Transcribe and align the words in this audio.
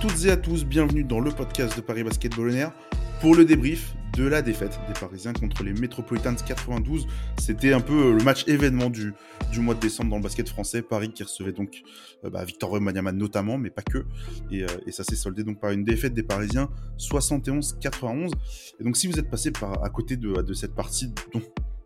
Toutes 0.00 0.24
et 0.24 0.30
à 0.30 0.38
tous, 0.38 0.64
bienvenue 0.64 1.04
dans 1.04 1.20
le 1.20 1.30
podcast 1.30 1.76
de 1.76 1.82
Paris 1.82 2.02
Basketball 2.02 2.54
Air 2.54 2.72
pour 3.20 3.34
le 3.34 3.44
débrief 3.44 3.94
de 4.16 4.24
la 4.24 4.40
défaite 4.40 4.80
des 4.88 4.98
Parisiens 4.98 5.34
contre 5.34 5.62
les 5.62 5.74
Metropolitans 5.74 6.36
92. 6.36 7.06
C'était 7.38 7.74
un 7.74 7.80
peu 7.80 8.14
le 8.14 8.24
match 8.24 8.48
événement 8.48 8.88
du, 8.88 9.12
du 9.52 9.60
mois 9.60 9.74
de 9.74 9.80
décembre 9.80 10.08
dans 10.08 10.16
le 10.16 10.22
basket 10.22 10.48
français. 10.48 10.80
Paris 10.80 11.12
qui 11.12 11.22
recevait 11.22 11.52
donc 11.52 11.82
euh, 12.24 12.30
bah, 12.30 12.42
Victor 12.46 12.72
Wembanyama 12.72 13.12
notamment, 13.12 13.58
mais 13.58 13.68
pas 13.68 13.82
que. 13.82 14.06
Et, 14.50 14.62
euh, 14.62 14.68
ça 14.90 15.04
s'est 15.04 15.16
soldé 15.16 15.44
donc 15.44 15.60
par 15.60 15.70
une 15.70 15.84
défaite 15.84 16.14
des 16.14 16.22
Parisiens 16.22 16.70
71-91. 16.98 18.30
Et 18.80 18.84
donc 18.84 18.96
si 18.96 19.06
vous 19.06 19.18
êtes 19.18 19.28
passé 19.28 19.50
par, 19.50 19.84
à 19.84 19.90
côté 19.90 20.16
de, 20.16 20.54
cette 20.54 20.74
partie 20.74 21.12
dont 21.34 21.42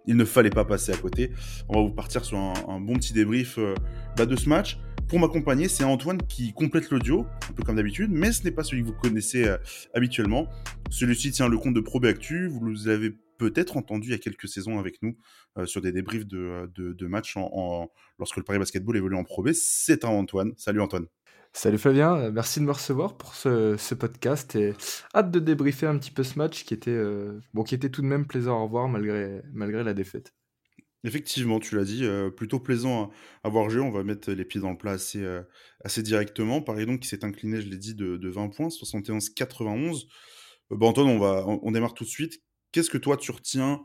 il 0.06 0.17
ne 0.17 0.25
fallait 0.25 0.51
pas 0.51 0.65
passer 0.65 0.92
à 0.92 0.97
côté, 0.97 1.33
on 1.69 1.75
va 1.75 1.81
vous 1.81 1.95
partir 1.95 2.25
sur 2.25 2.39
un, 2.39 2.53
un 2.69 2.78
bon 2.78 2.95
petit 2.95 3.12
débrief 3.12 3.59
euh, 3.59 3.75
bah, 4.17 4.25
de 4.25 4.37
ce 4.37 4.48
match. 4.48 4.78
Pour 5.09 5.19
m'accompagner, 5.19 5.69
c'est 5.69 5.85
Antoine 5.85 6.21
qui 6.23 6.53
complète 6.53 6.91
l'audio, 6.91 7.27
un 7.49 7.53
peu 7.53 7.62
comme 7.62 7.77
d'habitude, 7.77 8.11
mais 8.11 8.33
ce 8.33 8.43
n'est 8.45 8.51
pas 8.51 8.65
celui 8.65 8.83
que 8.83 8.89
vous 8.89 8.95
connaissez 9.01 9.47
euh, 9.47 9.57
habituellement. 9.95 10.49
Celui-ci 10.91 11.31
tient 11.31 11.49
le 11.49 11.59
compte 11.59 11.75
de 11.75 11.81
Probe 11.81 12.07
Actu, 12.07 12.49
vous 12.49 12.65
l'avez 12.87 13.11
peut-être 13.39 13.77
entendu 13.77 14.09
il 14.09 14.12
y 14.12 14.15
a 14.15 14.19
quelques 14.19 14.48
saisons 14.48 14.78
avec 14.78 15.03
nous 15.03 15.17
euh, 15.59 15.67
sur 15.67 15.81
des 15.81 15.93
débriefs 15.93 16.27
de, 16.27 16.70
de 16.75 17.06
matchs 17.06 17.37
en, 17.37 17.91
lorsque 18.19 18.37
le 18.37 18.43
Paris 18.43 18.59
Basketball 18.59 18.97
évolue 18.97 19.17
en 19.17 19.25
Pro 19.25 19.43
B. 19.43 19.51
C'est 19.53 20.05
un 20.05 20.09
Antoine. 20.09 20.53
Salut 20.56 20.81
Antoine. 20.81 21.06
Salut 21.56 21.78
euh, 21.87 22.33
merci 22.33 22.59
de 22.59 22.65
me 22.65 22.73
recevoir 22.73 23.17
pour 23.17 23.37
ce, 23.37 23.95
podcast 23.95 24.56
et 24.56 24.75
hâte 25.15 25.31
de 25.31 25.39
débriefer 25.39 25.87
un 25.87 25.97
petit 25.98 26.11
peu 26.11 26.25
ce 26.25 26.37
match 26.37 26.65
qui 26.65 26.75
était, 26.75 26.91
euh, 26.91 27.41
bon, 27.55 27.62
qui 27.62 27.77
était 27.77 27.91
tout 27.91 28.03
de 28.03 28.09
même 28.09 28.27
plaisant 28.27 28.59
à 28.59 28.62
revoir 28.65 28.89
malgré, 28.89 29.41
malgré 29.53 29.84
la 29.84 29.95
défaite. 29.95 30.34
Effectivement, 31.05 31.60
tu 31.60 31.77
l'as 31.77 31.84
dit, 31.84 32.05
euh, 32.05 32.30
plutôt 32.30 32.58
plaisant 32.58 33.12
à, 33.42 33.48
à, 33.48 33.50
voir 33.50 33.69
jouer. 33.69 33.83
On 33.83 33.91
va 33.91 34.02
mettre 34.02 34.33
les 34.33 34.44
pieds 34.47 34.60
dans 34.60 34.70
le 34.70 34.78
plat 34.78 34.92
assez, 34.92 35.22
euh, 35.22 35.42
directement. 35.98 36.62
Paris 36.62 36.86
donc 36.86 37.00
qui 37.00 37.08
s'est 37.08 37.24
incliné, 37.27 37.60
je 37.60 37.69
l'ai 37.69 37.77
dit, 37.77 37.94
de, 37.94 38.16
de, 38.16 38.28
20 38.30 38.48
points, 38.48 38.69
71-91. 38.69 40.06
Euh, 40.72 40.77
bon, 40.77 40.88
Antoine, 40.88 41.08
on, 41.08 41.19
va, 41.19 41.44
on, 41.47 41.70
démarre 41.72 41.92
tout 41.92 42.05
de 42.05 42.08
suite. 42.08 42.42
Qu'est-ce 42.72 42.88
que 42.88 42.98
toi 42.98 43.19
tu 43.19 43.30
retiens 43.30 43.82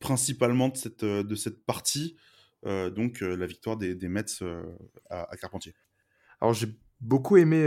principalement 0.00 0.68
de 0.68 0.76
cette, 0.76 1.04
cette 1.36 1.64
partie, 1.64 2.16
euh, 2.66 2.90
donc 2.90 3.20
la 3.20 3.46
victoire 3.46 3.78
des, 3.78 3.96
Mets 4.08 4.24
à, 5.08 5.36
Carpentier? 5.40 5.74
Alors 6.40 6.54
j'ai 6.54 6.68
beaucoup 7.00 7.38
aimé 7.38 7.64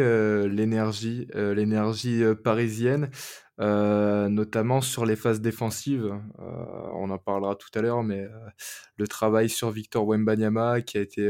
l'énergie, 0.47 1.27
l'énergie 1.33 2.23
parisienne. 2.43 3.09
Euh, 3.59 4.29
notamment 4.29 4.81
sur 4.81 5.05
les 5.05 5.15
phases 5.15 5.39
défensives. 5.39 6.19
Euh, 6.39 6.82
on 7.03 7.09
en 7.09 7.17
parlera 7.17 7.55
tout 7.55 7.69
à 7.75 7.81
l'heure, 7.81 8.03
mais 8.03 8.21
euh, 8.21 8.29
le 8.97 9.07
travail 9.07 9.49
sur 9.49 9.71
Victor 9.71 10.07
Wembanyama 10.07 10.81
qui 10.81 10.97
a 10.97 11.01
été 11.01 11.27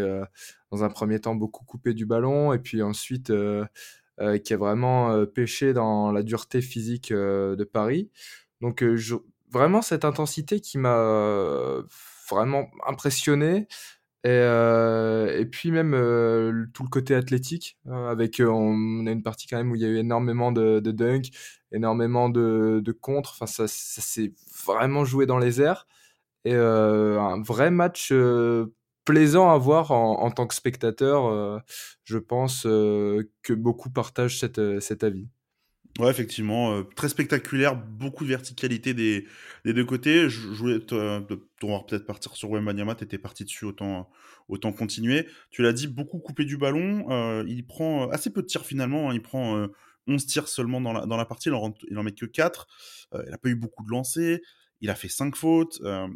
dans 0.72 0.84
un 0.84 0.90
premier 0.90 1.20
temps 1.20 1.36
beaucoup 1.36 1.66
coupé 1.66 1.94
du 1.94 2.06
ballon 2.06 2.54
et 2.54 2.60
puis 2.60 2.82
ensuite 2.82 3.32
qui 4.44 4.54
a 4.54 4.58
vraiment 4.58 5.26
pêché 5.26 5.74
dans 5.74 6.12
la 6.12 6.24
dureté 6.24 6.62
physique 6.62 7.12
de 7.12 7.64
Paris. 7.64 8.12
Donc 8.62 8.84
vraiment 9.52 9.82
cette 9.82 10.06
intensité 10.06 10.60
qui 10.60 10.78
m'a 10.78 11.84
vraiment 12.30 12.70
impressionné. 12.86 13.68
Et, 14.26 14.30
euh, 14.30 15.38
et, 15.38 15.46
puis 15.46 15.72
même 15.72 15.94
euh, 15.94 16.66
tout 16.74 16.84
le 16.84 16.90
côté 16.90 17.14
athlétique, 17.14 17.78
euh, 17.88 18.09
avec 18.09 18.40
on 18.40 19.06
a 19.06 19.12
une 19.12 19.22
partie 19.22 19.47
quand 19.47 19.58
même 19.58 19.70
où 19.72 19.75
il 19.75 19.81
y 19.81 19.86
a 19.86 19.90
eu 19.90 19.97
énormément 19.97 20.53
de, 20.53 20.80
de 20.80 20.92
dunk, 20.92 21.30
énormément 21.74 22.30
de, 22.30 22.81
de 22.84 22.92
contre. 22.94 23.34
Enfin, 23.34 23.47
ça, 23.47 23.68
s'est 23.68 24.34
vraiment 24.66 25.03
joué 25.03 25.25
dans 25.25 25.40
les 25.40 25.62
airs 25.62 25.88
et 26.46 26.56
un 26.56 27.42
vrai 27.42 27.72
match 27.72 28.14
plaisant 29.06 29.52
à 29.52 29.58
voir 29.58 29.92
en, 29.92 30.22
en 30.22 30.31
tant 30.31 30.47
que 30.47 30.56
spectateur. 30.56 31.62
je 32.06 32.18
pense 32.18 32.64
que 32.64 33.53
beaucoup 33.53 33.90
partagent 33.90 34.40
cette, 34.40 34.80
cet 34.81 35.03
avis. 35.03 35.28
Ouais, 36.00 36.09
effectivement, 36.09 36.74
euh, 36.74 36.84
très 36.96 37.08
spectaculaire, 37.08 37.76
beaucoup 37.76 38.24
de 38.24 38.30
verticalité 38.30 38.96
des, 38.96 39.28
des 39.64 39.74
deux 39.74 39.86
côtés. 39.86 40.28
Je, 40.28 40.42
je 40.42 40.48
voulais 40.48 40.80
peut-être 40.80 42.06
partir 42.08 42.36
sur 42.36 42.50
Wembanyama, 42.50 42.96
t'étais 42.96 43.20
parti 43.20 43.44
dessus, 43.44 43.66
autant, 43.66 44.09
autant 44.48 44.74
continuer. 44.74 45.28
Tu 45.52 45.62
l'as 45.62 45.72
dit, 45.74 45.88
beaucoup 45.88 46.18
coupé 46.18 46.46
du 46.46 46.58
ballon. 46.58 47.06
Euh, 47.12 47.44
il 47.48 47.66
prend 47.68 48.09
assez 48.09 48.32
peu 48.34 48.42
de 48.42 48.48
tirs 48.48 48.66
finalement. 48.66 49.12
Hein. 49.12 49.14
Il 49.14 49.22
prend 49.22 49.56
euh, 49.58 49.68
11 50.08 50.26
tirs 50.26 50.48
seulement 50.48 50.82
dans 50.82 50.94
la, 50.94 51.06
dans 51.06 51.18
la 51.18 51.26
partie, 51.26 51.50
il 51.50 51.56
en, 51.98 52.03
met 52.03 52.12
que 52.12 52.26
4. 52.26 52.68
Euh, 53.14 53.24
il 53.26 53.32
n'a 53.32 53.38
pas 53.38 53.50
eu 53.50 53.56
beaucoup 53.56 53.84
de 53.84 53.90
lancers. 53.90 54.40
Il 54.82 54.90
a 54.90 54.96
fait 54.96 55.09
5 55.09 55.36
fautes. 55.36 55.80
Euh, 55.84 56.08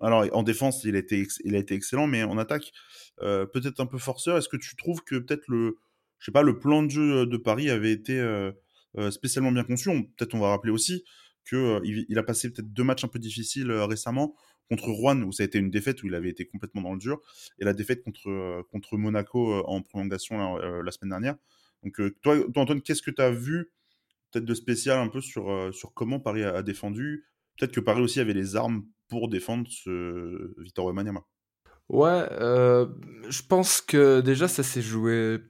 alors, 0.00 0.26
en 0.32 0.42
défense, 0.42 0.84
il 0.84 0.96
a 0.96 0.98
été, 0.98 1.26
il 1.44 1.54
a 1.54 1.58
été 1.58 1.74
excellent, 1.74 2.06
mais 2.06 2.22
en 2.22 2.38
attaque, 2.38 2.72
euh, 3.20 3.46
peut-être 3.46 3.80
un 3.80 3.86
peu 3.86 3.98
forceur. 3.98 4.38
Est-ce 4.38 4.48
que 4.48 4.56
tu 4.56 4.76
trouves 4.76 5.02
que 5.04 5.16
peut-être 5.16 5.44
le, 5.48 5.76
je 6.18 6.26
sais 6.26 6.32
pas, 6.32 6.42
le 6.42 6.58
plan 6.58 6.82
de 6.82 6.90
jeu 6.90 7.26
de 7.26 7.36
Paris 7.36 7.68
avait 7.68 7.92
été 7.92 8.18
euh, 8.18 8.52
spécialement 9.10 9.52
bien 9.52 9.64
conçu. 9.64 9.90
Peut-être 10.16 10.34
on 10.34 10.40
va 10.40 10.48
rappeler 10.48 10.72
aussi 10.72 11.04
qu'il 11.48 11.58
euh, 11.58 11.80
il 11.84 12.18
a 12.18 12.22
passé 12.22 12.50
peut-être 12.50 12.72
deux 12.72 12.84
matchs 12.84 13.04
un 13.04 13.08
peu 13.08 13.18
difficiles 13.18 13.70
euh, 13.70 13.86
récemment 13.86 14.34
contre 14.70 14.88
Rouen 14.88 15.20
où 15.22 15.32
ça 15.32 15.42
a 15.42 15.46
été 15.46 15.58
une 15.58 15.70
défaite 15.70 16.02
où 16.02 16.06
il 16.06 16.14
avait 16.14 16.30
été 16.30 16.46
complètement 16.46 16.82
dans 16.82 16.92
le 16.92 16.98
dur 16.98 17.20
et 17.58 17.64
la 17.64 17.74
défaite 17.74 18.02
contre 18.02 18.62
contre 18.70 18.96
Monaco 18.96 19.62
en 19.66 19.82
prolongation 19.82 20.56
la, 20.56 20.90
semaine 20.90 21.10
dernière. 21.10 21.36
Donc 21.82 21.96
toi, 22.22 22.38
toi 22.50 22.62
Antoine, 22.62 22.80
qu'est-ce 22.80 23.02
que 23.02 23.10
tu 23.10 23.20
as 23.20 23.30
vu 23.30 23.70
peut-être 24.30 24.46
de 24.46 24.54
spécial 24.54 24.98
un 24.98 25.08
peu 25.08 25.20
sur 25.20 25.74
sur 25.74 25.92
comment 25.92 26.18
Paris 26.18 26.44
a, 26.44 26.62
défendu? 26.62 27.26
Peut-être 27.58 27.72
que 27.72 27.80
Paris 27.80 28.00
aussi 28.00 28.20
avait 28.20 28.32
les 28.32 28.56
armes 28.56 28.86
pour 29.08 29.28
défendre 29.28 29.68
ce 29.70 30.54
Victor 30.62 30.86
Wembanyama. 30.86 31.20
Ouais, 31.90 32.26
euh, 32.32 32.86
je 33.28 33.42
pense 33.42 33.82
que 33.82 34.22
déjà 34.22 34.48
ça 34.48 34.62
s'est 34.62 34.80
joué 34.80 35.40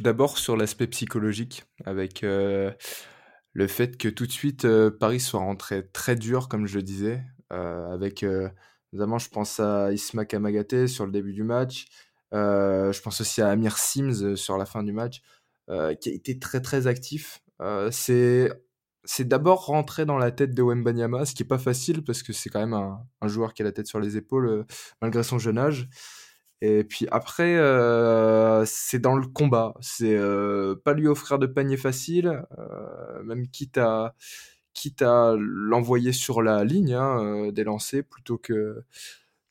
D'abord 0.00 0.38
sur 0.38 0.56
l'aspect 0.56 0.86
psychologique, 0.86 1.64
avec 1.84 2.24
euh, 2.24 2.72
le 3.52 3.66
fait 3.66 3.98
que 3.98 4.08
tout 4.08 4.26
de 4.26 4.32
suite 4.32 4.64
euh, 4.64 4.90
Paris 4.90 5.20
soit 5.20 5.40
rentré 5.40 5.86
très 5.90 6.16
dur, 6.16 6.48
comme 6.48 6.66
je 6.66 6.76
le 6.76 6.82
disais, 6.82 7.22
euh, 7.52 7.92
avec 7.92 8.24
notamment 8.94 9.18
je 9.18 9.28
pense 9.28 9.60
à 9.60 9.92
Isma 9.92 10.24
Kamagaté 10.24 10.86
sur 10.86 11.04
le 11.04 11.12
début 11.12 11.34
du 11.34 11.42
match, 11.42 11.84
je 12.32 13.00
pense 13.02 13.20
aussi 13.20 13.42
à 13.42 13.48
Amir 13.48 13.76
Sims 13.76 14.36
sur 14.36 14.56
la 14.56 14.64
fin 14.64 14.82
du 14.82 14.92
match, 14.92 15.20
qui 15.68 16.08
a 16.08 16.12
été 16.12 16.38
très 16.38 16.62
très 16.62 16.86
actif. 16.86 17.42
c'est 17.70 18.48
d'abord 19.20 19.66
rentrer 19.66 20.06
dans 20.06 20.18
la 20.18 20.30
tête 20.30 20.54
de 20.54 20.62
Wembanyama, 20.62 21.26
ce 21.26 21.34
qui 21.34 21.42
est 21.42 21.46
pas 21.46 21.58
facile 21.58 22.02
parce 22.04 22.22
que 22.22 22.32
c'est 22.32 22.48
quand 22.48 22.60
même 22.60 22.72
un, 22.74 23.28
joueur 23.28 23.52
qui 23.52 23.60
a 23.60 23.66
la 23.66 23.72
tête 23.72 23.86
sur 23.86 24.00
les 24.00 24.16
épaules 24.16 24.64
malgré 25.02 25.22
son 25.22 25.38
jeune 25.38 25.58
âge. 25.58 25.90
Et 26.62 26.84
puis 26.84 27.06
après, 27.10 27.56
euh, 27.56 28.64
c'est 28.66 28.98
dans 28.98 29.16
le 29.16 29.26
combat. 29.26 29.74
C'est 29.80 30.14
euh, 30.14 30.74
pas 30.76 30.92
lui 30.92 31.08
offrir 31.08 31.38
de 31.38 31.46
panier 31.46 31.76
facile, 31.76 32.42
euh, 32.58 33.22
même 33.24 33.48
quitte 33.48 33.78
à, 33.78 34.14
quitte 34.74 35.02
à 35.02 35.34
l'envoyer 35.38 36.12
sur 36.12 36.42
la 36.42 36.64
ligne 36.64 36.94
hein, 36.94 37.50
des 37.52 37.64
lancers 37.64 38.04
plutôt 38.04 38.38
que, 38.38 38.84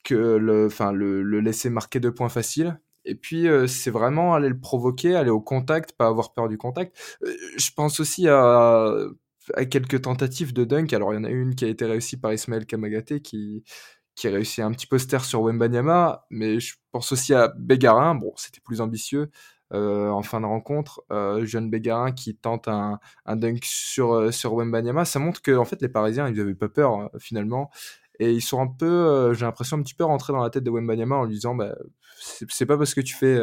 que 0.03 0.15
le, 0.15 0.67
enfin, 0.67 0.91
le, 0.91 1.23
laisser 1.39 1.69
marquer 1.69 1.99
deux 1.99 2.13
points 2.13 2.29
faciles. 2.29 2.79
Et 3.05 3.15
puis, 3.15 3.47
c'est 3.67 3.91
vraiment 3.91 4.35
aller 4.35 4.49
le 4.49 4.59
provoquer, 4.59 5.15
aller 5.15 5.29
au 5.31 5.41
contact, 5.41 5.93
pas 5.93 6.07
avoir 6.07 6.33
peur 6.33 6.47
du 6.49 6.57
contact. 6.57 6.95
Je 7.57 7.71
pense 7.75 7.99
aussi 7.99 8.27
à, 8.27 8.93
à 9.55 9.65
quelques 9.65 10.01
tentatives 10.01 10.53
de 10.53 10.63
dunk. 10.63 10.93
Alors, 10.93 11.13
il 11.13 11.17
y 11.17 11.19
en 11.19 11.23
a 11.23 11.29
une 11.29 11.55
qui 11.55 11.65
a 11.65 11.69
été 11.69 11.85
réussie 11.85 12.17
par 12.17 12.33
Ismaël 12.33 12.65
Kamagaté 12.65 13.21
qui 13.21 13.63
qui 14.15 14.27
a 14.27 14.31
réussi 14.31 14.61
un 14.61 14.71
petit 14.71 14.87
poster 14.87 15.23
sur 15.23 15.41
Wembanyama, 15.41 16.25
mais 16.29 16.59
je 16.59 16.75
pense 16.91 17.11
aussi 17.11 17.33
à 17.33 17.47
Bégarin, 17.57 18.15
bon, 18.15 18.33
c'était 18.35 18.61
plus 18.61 18.81
ambitieux 18.81 19.29
euh, 19.71 20.09
en 20.09 20.23
fin 20.23 20.41
de 20.41 20.47
rencontre, 20.47 21.03
euh, 21.11 21.45
jeune 21.45 21.69
Bégarin 21.69 22.11
qui 22.11 22.35
tente 22.35 22.67
un, 22.67 22.99
un 23.25 23.35
dunk 23.35 23.59
sur, 23.63 24.13
euh, 24.13 24.31
sur 24.31 24.55
Wembanyama, 24.55 25.05
ça 25.05 25.19
montre 25.19 25.43
que 25.43 25.55
en 25.55 25.65
fait, 25.65 25.79
les 25.81 25.89
Parisiens, 25.89 26.27
ils 26.27 26.35
n'avaient 26.35 26.55
pas 26.55 26.69
peur 26.69 26.93
hein, 26.95 27.09
finalement, 27.19 27.69
et 28.19 28.31
ils 28.33 28.41
sont 28.41 28.59
un 28.61 28.67
peu, 28.67 29.33
j'ai 29.33 29.45
l'impression, 29.45 29.77
un 29.77 29.83
petit 29.83 29.93
peu 29.93 30.03
rentrés 30.03 30.33
dans 30.33 30.43
la 30.43 30.49
tête 30.49 30.63
de 30.63 30.71
Wembanyama 30.71 31.15
en 31.17 31.25
lui 31.25 31.35
disant, 31.35 31.55
bah, 31.55 31.75
c'est 32.19 32.65
pas 32.65 32.77
parce 32.77 32.93
que 32.93 33.01
tu 33.01 33.15
fais 33.15 33.39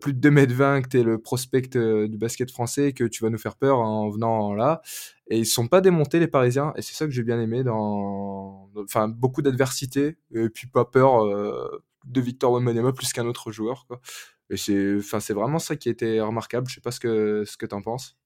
plus 0.00 0.14
de 0.14 0.30
2m20 0.30 0.82
que 0.82 0.88
tu 0.88 1.00
es 1.00 1.02
le 1.02 1.18
prospect 1.20 1.68
du 2.08 2.16
basket 2.16 2.50
français 2.50 2.92
que 2.92 3.04
tu 3.04 3.22
vas 3.22 3.30
nous 3.30 3.38
faire 3.38 3.56
peur 3.56 3.80
en 3.80 4.08
venant 4.08 4.54
là. 4.54 4.80
Et 5.30 5.38
ils 5.38 5.46
sont 5.46 5.68
pas 5.68 5.80
démontés 5.80 6.18
les 6.18 6.26
Parisiens 6.26 6.72
et 6.76 6.82
c'est 6.82 6.94
ça 6.94 7.06
que 7.06 7.12
j'ai 7.12 7.22
bien 7.22 7.40
aimé 7.40 7.62
dans 7.62 8.68
enfin 8.76 9.06
beaucoup 9.06 9.42
d'adversité 9.42 10.16
et 10.34 10.48
puis 10.48 10.66
pas 10.66 10.84
peur 10.84 11.24
euh, 11.24 11.84
de 12.04 12.20
Victor 12.20 12.52
Wembanyama 12.52 12.92
plus 12.92 13.12
qu'un 13.12 13.26
autre 13.26 13.52
joueur 13.52 13.86
quoi. 13.86 14.00
Et 14.50 14.56
c'est 14.56 14.96
enfin 14.98 15.20
c'est 15.20 15.32
vraiment 15.32 15.60
ça 15.60 15.76
qui 15.76 15.88
été 15.88 16.20
remarquable, 16.20 16.68
je 16.68 16.74
sais 16.74 16.80
pas 16.80 16.90
ce 16.90 16.98
que 16.98 17.44
ce 17.46 17.56
que 17.56 17.64
tu 17.64 17.74
en 17.76 17.80
penses. 17.80 18.18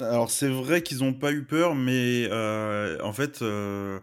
Alors 0.00 0.30
c'est 0.30 0.48
vrai 0.48 0.82
qu'ils 0.82 1.04
ont 1.04 1.12
pas 1.12 1.32
eu 1.32 1.44
peur 1.44 1.74
mais 1.74 2.26
euh, 2.30 2.98
en 3.02 3.12
fait 3.12 3.42
euh, 3.42 4.00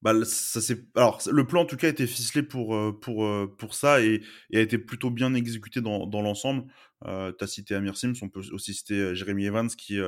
bah, 0.00 0.14
ça 0.24 0.62
c'est 0.62 0.82
alors 0.96 1.20
le 1.30 1.46
plan 1.46 1.62
en 1.62 1.66
tout 1.66 1.76
cas 1.76 1.88
a 1.88 1.90
été 1.90 2.06
ficelé 2.06 2.42
pour 2.42 2.74
pour 3.00 3.28
pour 3.58 3.74
ça 3.74 4.00
et, 4.00 4.22
a 4.54 4.60
été 4.60 4.78
plutôt 4.78 5.10
bien 5.10 5.34
exécuté 5.34 5.82
dans, 5.82 6.06
dans 6.06 6.22
l'ensemble. 6.22 6.64
Tu 7.04 7.44
as 7.44 7.46
cité 7.46 7.74
Amir 7.74 7.98
Sims, 7.98 8.14
on 8.22 8.30
peut 8.30 8.40
aussi 8.52 8.72
citer 8.72 9.14
Jérémy 9.14 9.44
Evans 9.44 9.68
qui 9.68 9.98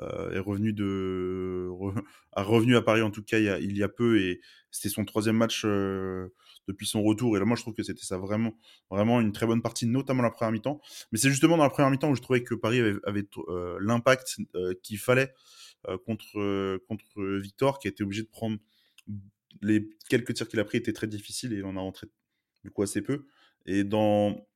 est 0.00 0.38
revenu 0.38 0.72
de 0.72 1.68
a 2.32 2.42
revenu 2.42 2.76
à 2.76 2.82
Paris 2.82 3.02
en 3.02 3.10
tout 3.10 3.22
cas 3.22 3.38
il 3.38 3.44
y 3.44 3.48
a, 3.48 3.58
il 3.58 3.76
y 3.76 3.82
a 3.82 3.88
peu 3.88 4.18
et 4.20 4.40
c'était 4.70 4.88
son 4.88 5.04
troisième 5.04 5.36
match 5.36 5.64
depuis 6.68 6.86
son 6.86 7.02
retour. 7.02 7.36
Et 7.36 7.38
là, 7.38 7.44
moi, 7.44 7.56
je 7.56 7.62
trouve 7.62 7.74
que 7.74 7.82
c'était 7.82 8.04
ça 8.04 8.18
vraiment, 8.18 8.52
vraiment 8.90 9.20
une 9.20 9.32
très 9.32 9.46
bonne 9.46 9.62
partie, 9.62 9.86
notamment 9.86 10.22
la 10.22 10.30
première 10.30 10.52
mi-temps. 10.52 10.80
Mais 11.10 11.18
c'est 11.18 11.28
justement 11.28 11.56
dans 11.56 11.64
la 11.64 11.70
première 11.70 11.90
mi-temps 11.90 12.10
où 12.10 12.14
je 12.14 12.22
trouvais 12.22 12.42
que 12.42 12.54
Paris 12.54 12.80
avait, 13.04 13.28
l'impact 13.80 14.36
qu'il 14.82 14.98
fallait 14.98 15.32
contre, 16.06 16.78
contre 16.88 17.22
Victor, 17.38 17.78
qui 17.78 17.88
été 17.88 18.02
obligé 18.02 18.22
de 18.22 18.28
prendre 18.28 18.58
les 19.60 19.90
quelques 20.08 20.34
tirs 20.34 20.48
qu'il 20.48 20.60
a 20.60 20.64
pris 20.64 20.78
étaient 20.78 20.92
très 20.92 21.06
difficiles 21.06 21.52
et 21.52 21.56
il 21.56 21.64
en 21.64 21.76
a 21.76 21.80
rentré 21.80 22.06
du 22.64 22.70
coup 22.70 22.82
assez 22.82 23.02
peu. 23.02 23.26
Et 23.66 23.84
dans, 23.84 24.46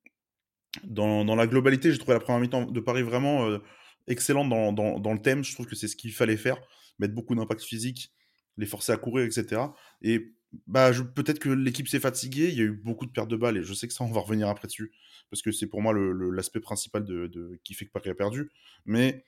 dans, 0.84 1.24
dans 1.24 1.36
la 1.36 1.46
globalité, 1.46 1.92
j'ai 1.92 1.98
trouvé 1.98 2.14
la 2.14 2.20
première 2.20 2.40
mi-temps 2.40 2.66
de 2.66 2.80
Paris 2.80 3.02
vraiment 3.02 3.46
euh, 3.46 3.58
excellente 4.08 4.48
dans, 4.48 4.72
dans, 4.72 5.12
le 5.12 5.20
thème. 5.20 5.44
Je 5.44 5.52
trouve 5.54 5.66
que 5.66 5.76
c'est 5.76 5.88
ce 5.88 5.96
qu'il 5.96 6.12
fallait 6.12 6.36
faire, 6.36 6.58
mettre 6.98 7.14
beaucoup 7.14 7.34
d'impact 7.34 7.62
physique, 7.62 8.12
les 8.56 8.66
forcer 8.66 8.92
à 8.92 8.96
courir, 8.96 9.24
etc. 9.24 9.62
Et 10.02 10.32
bah, 10.66 10.90
peut-être 11.14 11.38
que 11.38 11.48
l'équipe 11.48 11.88
s'est 11.88 12.00
fatiguée, 12.00 12.48
il 12.48 12.54
y 12.54 12.60
a 12.60 12.64
eu 12.64 12.72
beaucoup 12.72 13.06
de 13.06 13.10
pertes 13.10 13.28
de 13.28 13.36
balles 13.36 13.58
et 13.58 13.62
je 13.62 13.74
sais 13.74 13.86
que 13.86 13.92
ça, 13.92 14.04
on 14.04 14.12
va 14.12 14.20
revenir 14.20 14.48
après 14.48 14.68
dessus 14.68 14.92
parce 15.30 15.42
que 15.42 15.52
c'est 15.52 15.66
pour 15.66 15.82
moi 15.82 15.92
l'aspect 16.32 16.60
principal 16.60 17.04
de, 17.04 17.26
de, 17.26 17.60
qui 17.64 17.74
fait 17.74 17.84
que 17.84 17.90
Paris 17.90 18.10
a 18.10 18.14
perdu. 18.14 18.50
Mais 18.84 19.24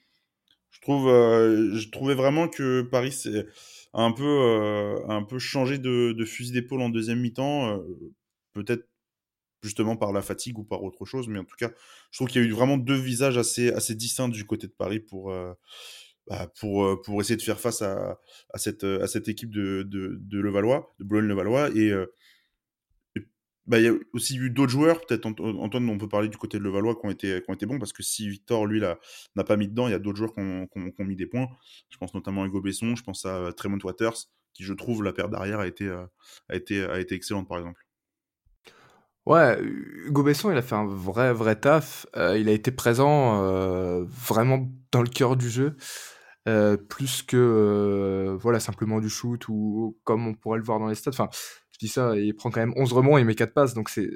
je 0.71 0.81
trouve, 0.81 1.09
euh, 1.09 1.75
je 1.75 1.89
trouvais 1.91 2.15
vraiment 2.15 2.49
que 2.49 2.83
Paris 2.83 3.13
s'est 3.13 3.47
un 3.95 4.13
peu, 4.13 4.25
euh, 4.25 5.07
un 5.09 5.23
peu 5.23 5.39
changé 5.39 5.79
de, 5.79 6.13
de 6.13 6.25
fusil 6.25 6.53
d'épaule 6.53 6.83
en 6.83 6.89
deuxième 6.89 7.21
mi-temps, 7.21 7.79
euh, 7.79 8.13
peut-être 8.53 8.87
justement 9.63 9.97
par 9.97 10.13
la 10.13 10.23
fatigue 10.23 10.59
ou 10.59 10.65
par 10.65 10.83
autre 10.83 11.05
chose, 11.05 11.29
mais 11.29 11.39
en 11.39 11.45
tout 11.45 11.57
cas, 11.57 11.71
je 12.11 12.19
trouve 12.19 12.29
qu'il 12.29 12.43
y 12.43 12.45
a 12.45 12.49
eu 12.49 12.53
vraiment 12.53 12.79
deux 12.79 12.99
visages 12.99 13.39
assez, 13.39 13.71
assez 13.73 13.95
distincts 13.95 14.29
du 14.29 14.45
côté 14.45 14.67
de 14.67 14.73
Paris 14.73 15.01
pour, 15.01 15.33
bah, 16.27 16.53
pour, 16.61 17.03
pour 17.03 17.21
essayer 17.21 17.37
de 17.37 17.43
faire 17.43 17.61
face 17.61 17.83
à, 17.83 18.19
cette, 18.57 18.85
à 18.85 19.07
cette 19.07 19.29
équipe 19.29 19.51
de, 19.51 19.83
de, 19.83 20.19
de 20.21 20.41
Levallois, 20.41 20.95
de 20.99 21.05
Boulogne-Levallois, 21.05 21.71
et 21.77 21.93
bah, 23.69 23.79
il 23.79 23.85
y 23.85 23.89
a 23.89 23.93
aussi 24.15 24.37
eu 24.39 24.49
d'autres 24.49 24.73
joueurs, 24.73 25.05
peut-être 25.05 25.27
Antoine, 25.27 25.91
on 25.91 25.99
peut 25.99 26.09
parler 26.09 26.29
du 26.29 26.39
côté 26.39 26.59
de 26.59 26.65
Levallois 26.65 26.95
qui 26.95 27.05
ont 27.05 27.11
été, 27.11 27.43
qui 27.43 27.51
ont 27.51 27.55
été 27.55 27.67
bons, 27.67 27.79
parce 27.79 27.93
que 27.93 28.03
si 28.03 28.27
Victor, 28.27 28.65
lui, 28.65 28.81
n'a 28.81 29.45
pas 29.45 29.59
mis 29.59 29.69
dedans, 29.69 29.89
il 29.89 29.91
y 29.91 29.95
a 29.95 29.99
d'autres 29.99 30.17
joueurs 30.17 30.33
qui 30.35 30.41
ont, 30.41 31.05
mis 31.05 31.17
des 31.17 31.27
points. 31.27 31.49
Je 31.91 31.99
pense 31.99 32.15
notamment 32.15 32.45
à 32.45 32.47
Hugo 32.47 32.63
Besson, 32.63 32.97
je 32.97 33.03
pense 33.03 33.27
à 33.27 33.37
euh, 33.37 33.53
Tremont 33.53 33.79
Waters, 33.85 34.17
qui, 34.55 34.65
je 34.65 34.73
trouve, 34.73 35.05
la 35.05 35.13
paire 35.13 35.29
d'arrière 35.29 35.61
a, 35.61 35.67
été, 35.67 35.85
euh, 35.85 36.07
a, 36.49 36.57
été, 36.57 36.83
a 36.83 36.99
été 36.99 37.15
excellente, 37.15 37.47
par 37.47 37.59
exemple. 37.59 37.88
Ouais, 39.29 39.59
Hugo 40.07 40.23
Besson, 40.23 40.51
il 40.51 40.57
a 40.57 40.63
fait 40.63 40.75
un 40.75 40.87
vrai, 40.87 41.35
vrai 41.35 41.55
taf. 41.57 42.07
Euh, 42.17 42.39
il 42.39 42.49
a 42.49 42.53
été 42.53 42.71
présent 42.71 43.43
vraiment 44.07 44.67
dans 44.91 45.03
le 45.03 45.09
cœur 45.09 45.37
du 45.37 45.51
jeu. 45.51 45.77
plus 46.89 47.23
que 47.23 48.37
voilà 48.41 48.59
simplement 48.59 49.01
du 49.01 49.11
shoot 49.11 49.49
ou 49.49 49.99
comme 50.05 50.27
on 50.27 50.35
pourrait 50.35 50.59
le 50.59 50.65
voir 50.65 50.79
dans 50.79 50.89
les 50.89 50.95
stats. 50.95 51.11
Enfin, 51.11 51.29
je 51.73 51.79
dis 51.79 51.89
ça, 51.89 52.17
il 52.17 52.35
prend 52.35 52.51
quand 52.51 52.61
même 52.61 52.73
11 52.77 52.93
rebonds, 52.93 53.19
il 53.19 53.27
met 53.27 53.35
4 53.35 53.53
passes, 53.53 53.75
donc 53.75 53.91
c'est, 53.91 54.09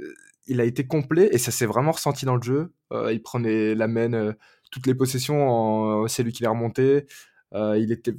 il 0.46 0.60
a 0.60 0.64
été 0.64 0.86
complet 0.86 1.28
et 1.32 1.38
ça 1.38 1.50
s'est 1.50 1.66
vraiment 1.66 1.92
ressenti 1.92 2.24
dans 2.24 2.36
le 2.36 2.42
jeu. 2.42 2.72
Euh, 2.92 3.12
il 3.12 3.22
prenait 3.22 3.74
la 3.74 3.88
main 3.88 4.12
euh, 4.14 4.32
toutes 4.70 4.86
les 4.86 4.94
possessions, 4.94 6.06
c'est 6.08 6.22
lui 6.22 6.32
qui 6.32 6.42
les 6.42 6.48
remonté. 6.48 7.06
Euh, 7.54 7.78
il 7.78 7.92
était 7.92 8.14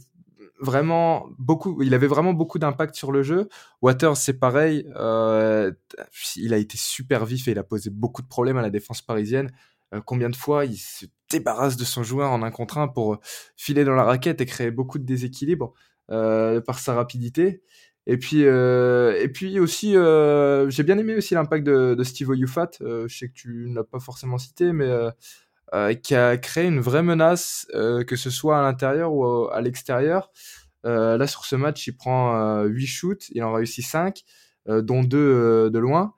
vraiment 0.59 1.27
beaucoup, 1.39 1.81
il 1.81 1.93
avait 1.93 2.07
vraiment 2.07 2.33
beaucoup 2.33 2.59
d'impact 2.59 2.95
sur 2.95 3.11
le 3.11 3.23
jeu. 3.23 3.49
Waters, 3.81 4.17
c'est 4.17 4.39
pareil, 4.39 4.85
il 6.35 6.53
a 6.53 6.57
été 6.57 6.77
super 6.77 7.25
vif 7.25 7.47
et 7.47 7.51
il 7.51 7.59
a 7.59 7.63
posé 7.63 7.89
beaucoup 7.89 8.21
de 8.21 8.27
problèmes 8.27 8.57
à 8.57 8.61
la 8.61 8.69
défense 8.69 9.01
parisienne. 9.01 9.51
combien 10.05 10.29
de 10.29 10.35
fois 10.35 10.65
il 10.65 10.77
se 10.77 11.05
débarrasse 11.29 11.77
de 11.77 11.83
son 11.83 12.03
joueur 12.03 12.31
en 12.31 12.43
un 12.43 12.51
contre 12.51 12.77
un 12.77 12.87
pour 12.87 13.19
filer 13.57 13.83
dans 13.83 13.95
la 13.95 14.03
raquette 14.03 14.41
et 14.41 14.45
créer 14.45 14.71
beaucoup 14.71 14.99
de 14.99 15.05
déséquilibre 15.05 15.73
par 16.07 16.79
sa 16.79 16.93
rapidité. 16.93 17.63
Et 18.05 18.17
puis, 18.17 18.45
euh, 18.45 19.17
et 19.21 19.29
puis 19.29 19.59
aussi, 19.59 19.95
euh, 19.95 20.69
j'ai 20.69 20.83
bien 20.83 20.97
aimé 20.97 21.15
aussi 21.15 21.35
l'impact 21.35 21.65
de, 21.65 21.95
de 21.95 22.03
Steve 22.03 22.29
Oyufat. 22.29 22.71
Euh, 22.81 23.07
je 23.07 23.17
sais 23.17 23.27
que 23.29 23.33
tu 23.33 23.69
n'as 23.69 23.83
pas 23.83 23.99
forcément 23.99 24.37
cité, 24.37 24.73
mais 24.73 24.89
euh, 25.73 25.89
euh, 25.89 25.93
qui 25.93 26.15
a 26.15 26.37
créé 26.37 26.65
une 26.65 26.79
vraie 26.79 27.03
menace, 27.03 27.67
euh, 27.73 28.03
que 28.03 28.15
ce 28.15 28.29
soit 28.29 28.59
à 28.59 28.61
l'intérieur 28.61 29.13
ou 29.13 29.47
à, 29.49 29.61
l'extérieur. 29.61 30.31
là, 30.83 31.27
sur 31.27 31.45
ce 31.45 31.55
match, 31.55 31.87
il 31.87 31.95
prend 31.95 32.63
8 32.63 32.85
shoots, 32.85 33.29
il 33.31 33.43
en 33.43 33.53
réussit 33.53 33.85
5, 33.85 34.23
dont 34.67 35.03
2 35.03 35.69
de 35.69 35.79
loin. 35.79 36.13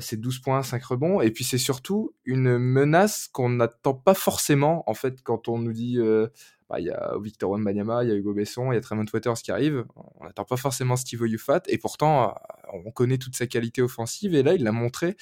c'est 0.00 0.20
12 0.20 0.40
points, 0.40 0.62
5 0.62 0.82
rebonds. 0.84 1.20
Et 1.20 1.30
puis, 1.30 1.44
c'est 1.44 1.58
surtout 1.58 2.14
une 2.24 2.58
menace 2.58 3.28
qu'on 3.32 3.50
n'attend 3.50 3.94
pas 3.94 4.14
forcément, 4.14 4.82
en 4.90 4.94
fait, 4.94 5.22
quand 5.22 5.48
on 5.48 5.58
nous 5.58 5.72
dit 5.72 5.98
bah, 6.68 6.80
il 6.80 6.86
y 6.86 6.90
a 6.90 7.14
Victor 7.20 7.50
Wembanyama, 7.50 8.02
il 8.02 8.08
y 8.08 8.12
a 8.12 8.16
Hugo 8.16 8.34
Besson, 8.34 8.72
il 8.72 8.74
y 8.74 8.78
a 8.78 8.80
Tremont 8.80 9.04
Waters 9.12 9.36
qui 9.36 9.52
arrive. 9.52 9.84
On 10.16 10.24
n'attend 10.24 10.44
pas 10.44 10.56
forcément 10.56 10.96
Steve 10.96 11.22
Oyufat, 11.22 11.62
et 11.68 11.78
pourtant, 11.78 12.30
euh, 12.30 12.32
on 12.72 12.90
connaît 12.90 13.18
toute 13.18 13.36
sa 13.36 13.46
qualité 13.46 13.82
offensive, 13.82 14.34
et 14.34 14.42
là, 14.42 14.54
il 14.54 14.64
l'a 14.64 14.72
montré 14.72 15.16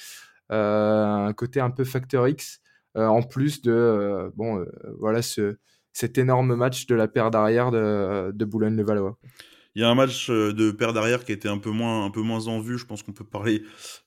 euh, 0.51 1.05
un 1.05 1.33
côté 1.33 1.59
un 1.59 1.69
peu 1.69 1.83
facteur 1.83 2.27
X, 2.27 2.61
euh, 2.63 2.64
en 2.95 3.21
plus 3.21 3.61
de 3.61 4.31
bon, 4.35 4.65
voilà 4.99 5.21
ce, 5.21 5.57
cet 5.93 6.17
énorme 6.17 6.55
match 6.55 6.87
de 6.87 6.95
la 6.95 7.07
paire 7.07 7.31
d'arrière 7.31 7.71
de, 7.71 8.31
de 8.31 8.45
Boulogne-le-Valois. 8.45 9.17
Il 9.75 9.81
y 9.81 9.83
a 9.83 9.89
un 9.89 9.95
match 9.95 10.29
euh, 10.29 10.53
de 10.53 10.71
paire 10.71 10.93
d'arrière 10.93 11.25
qui 11.25 11.33
été 11.33 11.49
un 11.49 11.57
peu 11.57 11.69
moins, 11.69 12.05
un 12.05 12.09
peu 12.09 12.21
moins 12.21 12.47
en 12.47 12.61
vue. 12.61 12.77
Je 12.77 12.85
pense 12.85 13.03
qu'on 13.03 13.11
peut 13.11 13.25
parler 13.25 13.63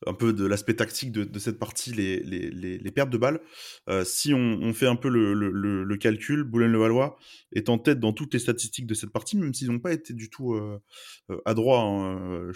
un 0.06 0.14
peu 0.14 0.32
de 0.32 0.46
l'aspect 0.46 0.74
tactique 0.74 1.12
de, 1.12 1.38
cette 1.38 1.58
partie, 1.58 1.92
les, 1.92 2.20
les, 2.20 2.78
les, 2.78 2.90
pertes 2.90 3.10
de 3.10 3.18
balles. 3.18 3.40
Euh, 3.90 4.02
si 4.02 4.32
on, 4.32 4.72
fait 4.72 4.86
un 4.86 4.96
peu 4.96 5.10
le, 5.10 5.34
le, 5.34 5.84
le, 5.84 5.96
calcul, 5.98 6.42
Boulogne-le-Valois 6.42 7.18
est 7.52 7.68
en 7.68 7.76
tête 7.78 8.00
dans 8.00 8.14
toutes 8.14 8.32
les 8.32 8.40
statistiques 8.40 8.86
de 8.86 8.94
cette 8.94 9.10
partie, 9.10 9.36
même 9.36 9.52
s'ils 9.52 9.70
n'ont 9.70 9.78
pas 9.78 9.92
été 9.92 10.14
du 10.14 10.30
tout 10.30 10.54
euh, 10.54 10.80
euh 11.30 11.38
adroits. 11.44 11.80
Hein. 11.80 12.50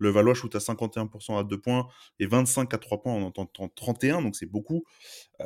Euh, 0.00 0.04
le 0.04 0.10
Valois 0.10 0.34
shoot 0.34 0.54
à 0.54 0.58
51% 0.58 1.38
à 1.38 1.44
2 1.44 1.60
points 1.60 1.88
et 2.18 2.26
25 2.26 2.72
à 2.74 2.78
3 2.78 3.02
points 3.02 3.14
en, 3.14 3.32
en 3.36 3.68
31, 3.68 4.22
donc 4.22 4.36
c'est 4.36 4.46
beaucoup. 4.46 4.84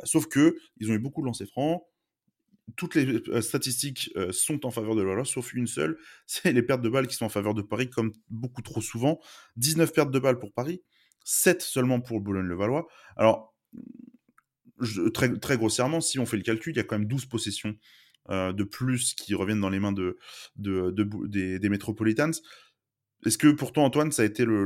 sauf 0.03 0.27
que 0.27 0.57
ils 0.77 0.89
ont 0.91 0.93
eu 0.93 0.99
beaucoup 0.99 1.21
de 1.21 1.27
lancers 1.27 1.47
francs 1.47 1.83
toutes 2.75 2.95
les 2.95 3.05
euh, 3.29 3.41
statistiques 3.41 4.11
euh, 4.15 4.31
sont 4.31 4.65
en 4.65 4.71
faveur 4.71 4.95
de 4.95 5.01
Loyola, 5.01 5.25
sauf 5.25 5.53
une 5.53 5.67
seule, 5.67 5.97
c'est 6.27 6.51
les 6.51 6.63
pertes 6.63 6.81
de 6.81 6.89
balles 6.89 7.07
qui 7.07 7.15
sont 7.15 7.25
en 7.25 7.29
faveur 7.29 7.53
de 7.53 7.61
Paris, 7.61 7.89
comme 7.89 8.11
beaucoup 8.29 8.61
trop 8.61 8.81
souvent. 8.81 9.19
19 9.57 9.93
pertes 9.93 10.11
de 10.11 10.19
balles 10.19 10.39
pour 10.39 10.51
Paris, 10.53 10.81
7 11.23 11.61
seulement 11.61 12.01
pour 12.01 12.19
Boulogne-le-Valois. 12.21 12.87
Alors, 13.15 13.55
très, 15.13 15.37
très 15.37 15.57
grossièrement, 15.57 16.01
si 16.01 16.19
on 16.19 16.25
fait 16.25 16.37
le 16.37 16.43
calcul, 16.43 16.73
il 16.73 16.77
y 16.77 16.79
a 16.79 16.83
quand 16.83 16.97
même 16.97 17.07
12 17.07 17.25
possessions 17.25 17.75
euh, 18.29 18.51
de 18.51 18.63
plus 18.63 19.13
qui 19.13 19.35
reviennent 19.35 19.61
dans 19.61 19.69
les 19.69 19.79
mains 19.79 19.93
de, 19.93 20.17
des, 20.57 21.59
des 21.59 21.69
Metropolitans. 21.69 22.31
Est-ce 23.25 23.37
que 23.37 23.47
pour 23.47 23.73
toi, 23.73 23.83
Antoine, 23.83 24.11
ça 24.11 24.21
a 24.21 24.25
été 24.25 24.45
le, 24.45 24.63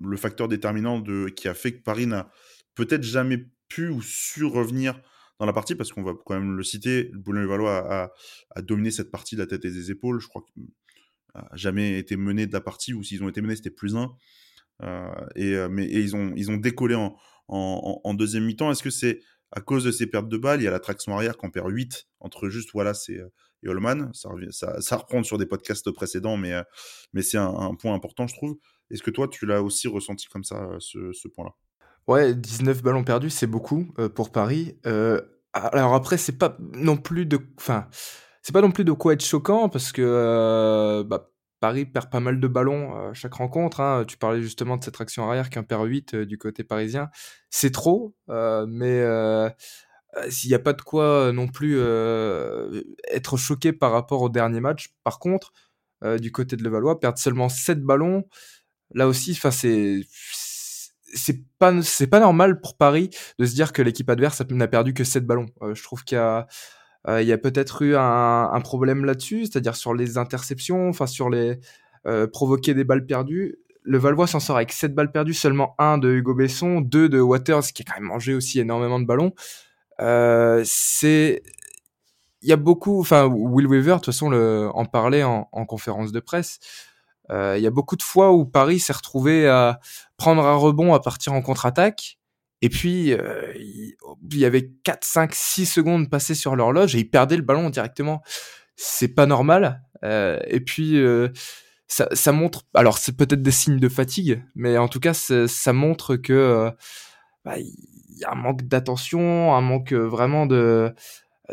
le, 0.00 0.16
facteur 0.16 0.48
déterminant 0.48 1.00
de, 1.00 1.28
qui 1.28 1.48
a 1.48 1.54
fait 1.54 1.72
que 1.72 1.82
Paris 1.82 2.06
n'a 2.06 2.30
peut-être 2.74 3.02
jamais 3.02 3.46
pu 3.68 3.88
ou 3.88 4.02
su 4.02 4.44
revenir 4.44 5.00
dans 5.38 5.46
la 5.46 5.52
partie, 5.52 5.74
parce 5.74 5.92
qu'on 5.92 6.02
va 6.02 6.14
quand 6.26 6.34
même 6.34 6.56
le 6.56 6.62
citer, 6.64 7.10
Boulogne-Valois 7.14 8.10
a, 8.56 8.62
dominé 8.62 8.90
cette 8.90 9.10
partie 9.10 9.36
de 9.36 9.40
la 9.40 9.46
tête 9.46 9.64
et 9.64 9.70
des 9.70 9.90
épaules. 9.90 10.20
Je 10.20 10.26
crois 10.26 10.42
qu'il 10.42 10.64
n'a 11.34 11.48
jamais 11.54 11.98
été 11.98 12.16
mené 12.16 12.46
de 12.46 12.52
la 12.52 12.60
partie, 12.60 12.92
ou 12.92 13.02
s'ils 13.04 13.22
ont 13.22 13.28
été 13.28 13.40
menés, 13.40 13.56
c'était 13.56 13.70
plus 13.70 13.96
un. 13.96 14.14
Euh, 14.82 15.10
et, 15.36 15.54
euh, 15.54 15.68
mais, 15.68 15.86
ils, 15.86 16.16
ont, 16.16 16.32
ils 16.36 16.50
ont 16.50 16.56
décollé 16.56 16.94
en, 16.94 17.16
en, 17.48 18.14
deuxième 18.14 18.44
mi-temps. 18.44 18.70
Est-ce 18.70 18.82
que 18.82 18.90
c'est 18.90 19.20
à 19.52 19.60
cause 19.60 19.84
de 19.84 19.90
ces 19.90 20.06
pertes 20.06 20.28
de 20.28 20.36
balles 20.36 20.60
Il 20.60 20.64
y 20.64 20.68
a 20.68 20.70
la 20.70 20.80
traction 20.80 21.14
arrière 21.14 21.36
qu'on 21.36 21.50
perd 21.50 21.70
8 21.70 22.06
entre 22.20 22.48
juste 22.48 22.74
Wallace 22.74 23.08
et, 23.08 23.20
et 23.62 23.68
Holman. 23.68 24.10
Ça, 24.12 24.80
ça, 24.80 24.96
reprend 24.96 25.22
sur 25.22 25.38
des 25.38 25.46
podcasts 25.46 25.90
précédents, 25.90 26.36
mais, 26.36 26.52
euh, 26.52 26.62
mais 27.12 27.22
c'est 27.22 27.38
un, 27.38 27.74
point 27.74 27.94
important, 27.94 28.26
je 28.26 28.34
trouve. 28.34 28.56
Est-ce 28.90 29.02
que 29.02 29.10
toi, 29.10 29.28
tu 29.28 29.46
l'as 29.46 29.62
aussi 29.62 29.88
ressenti 29.88 30.26
comme 30.26 30.44
ça, 30.44 30.68
ce, 30.78 31.12
ce 31.12 31.28
point-là? 31.28 31.52
Ouais, 32.06 32.34
19 32.34 32.82
ballons 32.82 33.04
perdus, 33.04 33.30
c'est 33.30 33.46
beaucoup 33.46 33.92
euh, 33.98 34.08
pour 34.08 34.32
Paris. 34.32 34.78
Euh, 34.86 35.20
alors 35.52 35.94
après, 35.94 36.16
c'est 36.16 36.38
pas 36.38 36.56
non 36.72 36.96
plus 36.96 37.26
de, 37.26 37.38
enfin, 37.58 37.86
c'est 38.42 38.52
pas 38.52 38.62
non 38.62 38.70
plus 38.70 38.84
de 38.84 38.92
quoi 38.92 39.12
être 39.12 39.24
choquant 39.24 39.68
parce 39.68 39.92
que 39.92 40.02
euh, 40.02 41.04
bah, 41.04 41.30
Paris 41.60 41.86
perd 41.86 42.10
pas 42.10 42.20
mal 42.20 42.40
de 42.40 42.48
ballons 42.48 42.94
à 42.94 43.14
chaque 43.14 43.34
rencontre. 43.34 43.80
Hein. 43.80 44.04
Tu 44.06 44.16
parlais 44.16 44.42
justement 44.42 44.76
de 44.76 44.84
cette 44.84 45.00
action 45.00 45.28
arrière 45.28 45.50
qu'un 45.50 45.62
perd 45.62 45.86
8 45.86 46.16
du 46.16 46.38
côté 46.38 46.64
parisien. 46.64 47.10
C'est 47.50 47.72
trop, 47.72 48.14
mais 48.28 49.04
s'il 50.28 50.48
n'y 50.50 50.54
a 50.54 50.58
pas 50.58 50.72
de 50.72 50.82
quoi 50.82 51.32
non 51.32 51.48
plus 51.48 51.80
être 53.10 53.36
choqué 53.36 53.72
par 53.72 53.92
rapport 53.92 54.22
au 54.22 54.28
dernier 54.28 54.60
match. 54.60 54.94
Par 55.04 55.18
contre, 55.18 55.52
du 56.20 56.32
côté 56.32 56.56
de 56.56 56.62
Levallois, 56.62 57.00
perdre 57.00 57.18
seulement 57.18 57.48
7 57.48 57.82
ballons, 57.82 58.24
là 58.94 59.08
aussi, 59.08 59.34
c'est 59.34 60.02
c'est 61.14 61.40
pas 61.58 61.82
c'est 61.82 62.06
pas 62.06 62.20
normal 62.20 62.60
pour 62.60 62.76
Paris 62.76 63.10
de 63.38 63.46
se 63.46 63.54
dire 63.54 63.72
que 63.72 63.82
l'équipe 63.82 64.08
adverse 64.10 64.42
n'a 64.50 64.68
perdu 64.68 64.94
que 64.94 65.04
7 65.04 65.26
ballons. 65.26 65.46
Euh, 65.62 65.74
je 65.74 65.82
trouve 65.82 66.04
qu'il 66.04 66.16
y 66.16 66.18
a 66.18 66.38
euh, 66.38 66.42
il 67.08 67.26
y 67.26 67.32
a 67.32 67.38
peut-être 67.38 67.82
eu 67.82 67.96
un, 67.96 68.60
problème 68.62 69.04
là-dessus, 69.04 69.46
c'est-à-dire 69.46 69.76
sur 69.76 69.94
les 69.94 70.18
interceptions, 70.18 70.88
enfin 70.88 71.06
sur 71.06 71.30
les 71.30 71.58
euh, 72.06 72.26
provoquer 72.26 72.74
des 72.74 72.84
balles 72.84 73.06
perdues. 73.06 73.58
Le 73.82 73.98
Valois 73.98 74.26
s'en 74.26 74.40
sort 74.40 74.56
avec 74.56 74.72
7 74.72 74.94
balles 74.94 75.10
perdues, 75.10 75.34
seulement 75.34 75.74
un 75.78 75.98
de 75.98 76.10
Hugo 76.10 76.34
Besson, 76.34 76.80
deux 76.80 77.08
de 77.08 77.20
Waters 77.20 77.64
qui 77.74 77.82
a 77.82 77.84
quand 77.84 78.00
même 78.00 78.08
mangé 78.08 78.34
aussi 78.34 78.60
énormément 78.60 79.00
de 79.00 79.06
ballons. 79.06 79.32
Euh, 80.00 80.62
c'est 80.64 81.42
il 82.40 82.48
y 82.48 82.52
a 82.52 82.56
beaucoup, 82.56 83.00
enfin, 83.00 83.24
Will 83.26 83.66
Weaver, 83.66 83.94
de 83.94 83.96
toute 83.96 84.06
façon, 84.06 84.30
le, 84.30 84.70
en 84.72 84.84
parlait 84.84 85.24
en, 85.24 85.48
en 85.50 85.66
conférence 85.66 86.12
de 86.12 86.20
presse. 86.20 86.60
Euh, 87.30 87.56
il 87.58 87.62
y 87.62 87.66
a 87.66 87.70
beaucoup 87.70 87.96
de 87.96 88.02
fois 88.02 88.32
où 88.32 88.46
Paris 88.46 88.78
s'est 88.78 88.92
retrouvé 88.92 89.48
à 89.48 89.80
prendre 90.16 90.46
un 90.46 90.54
rebond, 90.54 90.94
à 90.94 91.00
partir 91.00 91.32
en 91.32 91.42
contre-attaque. 91.42 92.17
Et 92.60 92.68
puis, 92.68 93.12
euh, 93.12 93.52
il, 93.56 93.94
y 94.38 94.44
avait 94.44 94.70
4, 94.84 95.04
5, 95.04 95.34
6 95.34 95.66
secondes 95.66 96.10
passées 96.10 96.34
sur 96.34 96.56
l'horloge 96.56 96.96
et 96.96 96.98
ils 96.98 97.10
perdaient 97.10 97.36
le 97.36 97.42
ballon 97.42 97.70
directement. 97.70 98.22
C'est 98.76 99.14
pas 99.14 99.26
normal. 99.26 99.82
Euh, 100.04 100.40
et 100.46 100.60
puis, 100.60 100.96
euh, 100.96 101.28
ça, 101.86 102.08
ça, 102.12 102.32
montre... 102.32 102.66
Alors, 102.74 102.98
c'est 102.98 103.16
peut-être 103.16 103.42
des 103.42 103.50
signes 103.50 103.78
de 103.78 103.88
fatigue, 103.88 104.42
mais 104.54 104.76
en 104.76 104.88
tout 104.88 105.00
cas, 105.00 105.14
ça 105.14 105.72
montre 105.72 106.16
que 106.16 106.32
euh, 106.32 106.70
bah, 107.44 107.58
il 107.58 108.18
y 108.18 108.24
a 108.24 108.32
un 108.32 108.36
manque 108.36 108.62
d'attention, 108.64 109.54
un 109.54 109.60
manque 109.60 109.92
vraiment 109.92 110.46
de... 110.46 110.92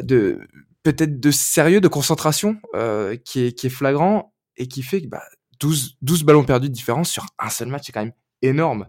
de 0.02 0.40
peut-être 0.86 1.20
de 1.20 1.32
sérieux, 1.32 1.82
de 1.82 1.88
concentration 1.88 2.58
euh, 2.76 3.18
qui, 3.18 3.46
est, 3.46 3.52
qui 3.54 3.68
est 3.68 3.72
flagrant 3.72 4.34
et 4.56 4.68
qui 4.68 4.84
fait 4.84 5.02
que 5.02 5.08
bah, 5.08 5.24
12, 5.60 5.98
12 6.04 6.24
ballons 6.24 6.44
perdus 6.44 6.70
de 6.70 6.74
différence 6.74 7.10
sur 7.10 7.26
un 7.40 7.50
seul 7.50 7.70
match, 7.70 7.88
c'est 7.88 7.92
quand 7.92 8.04
même 8.04 8.14
énorme. 8.44 8.88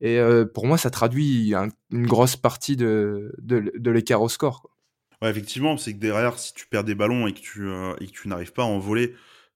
Et 0.00 0.18
euh, 0.18 0.44
pour 0.44 0.66
moi, 0.66 0.78
ça 0.78 0.90
traduit 0.90 1.54
une 1.90 2.06
grosse 2.06 2.36
partie 2.36 2.76
de, 2.76 3.32
l'écart 3.84 4.22
au 4.22 4.28
score. 4.28 4.70
Ouais, 5.22 5.30
effectivement, 5.30 5.76
c'est 5.78 5.94
que 5.94 5.98
derrière, 5.98 6.38
si 6.38 6.52
tu 6.52 6.66
perds 6.66 6.84
des 6.84 6.94
ballons 6.94 7.26
et 7.26 7.32
que 7.32 7.40
tu, 7.40 7.66
euh, 7.66 7.94
n'arrives 8.26 8.52
pas 8.52 8.62
à 8.62 8.66
en 8.66 8.78
voler, 8.78 9.14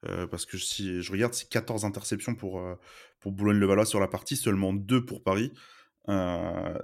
euh, 0.08 0.26
parce 0.26 0.46
que 0.46 0.56
si 0.56 1.02
je 1.02 1.12
regarde, 1.12 1.34
c'est 1.34 1.48
14 1.48 1.84
interceptions 1.84 2.34
pour, 2.34 2.62
Boulogne-le-Valois 3.26 3.84
sur 3.84 4.00
la 4.00 4.08
partie, 4.08 4.36
seulement 4.36 4.72
2 4.72 5.04
pour 5.04 5.22
Paris. 5.22 5.52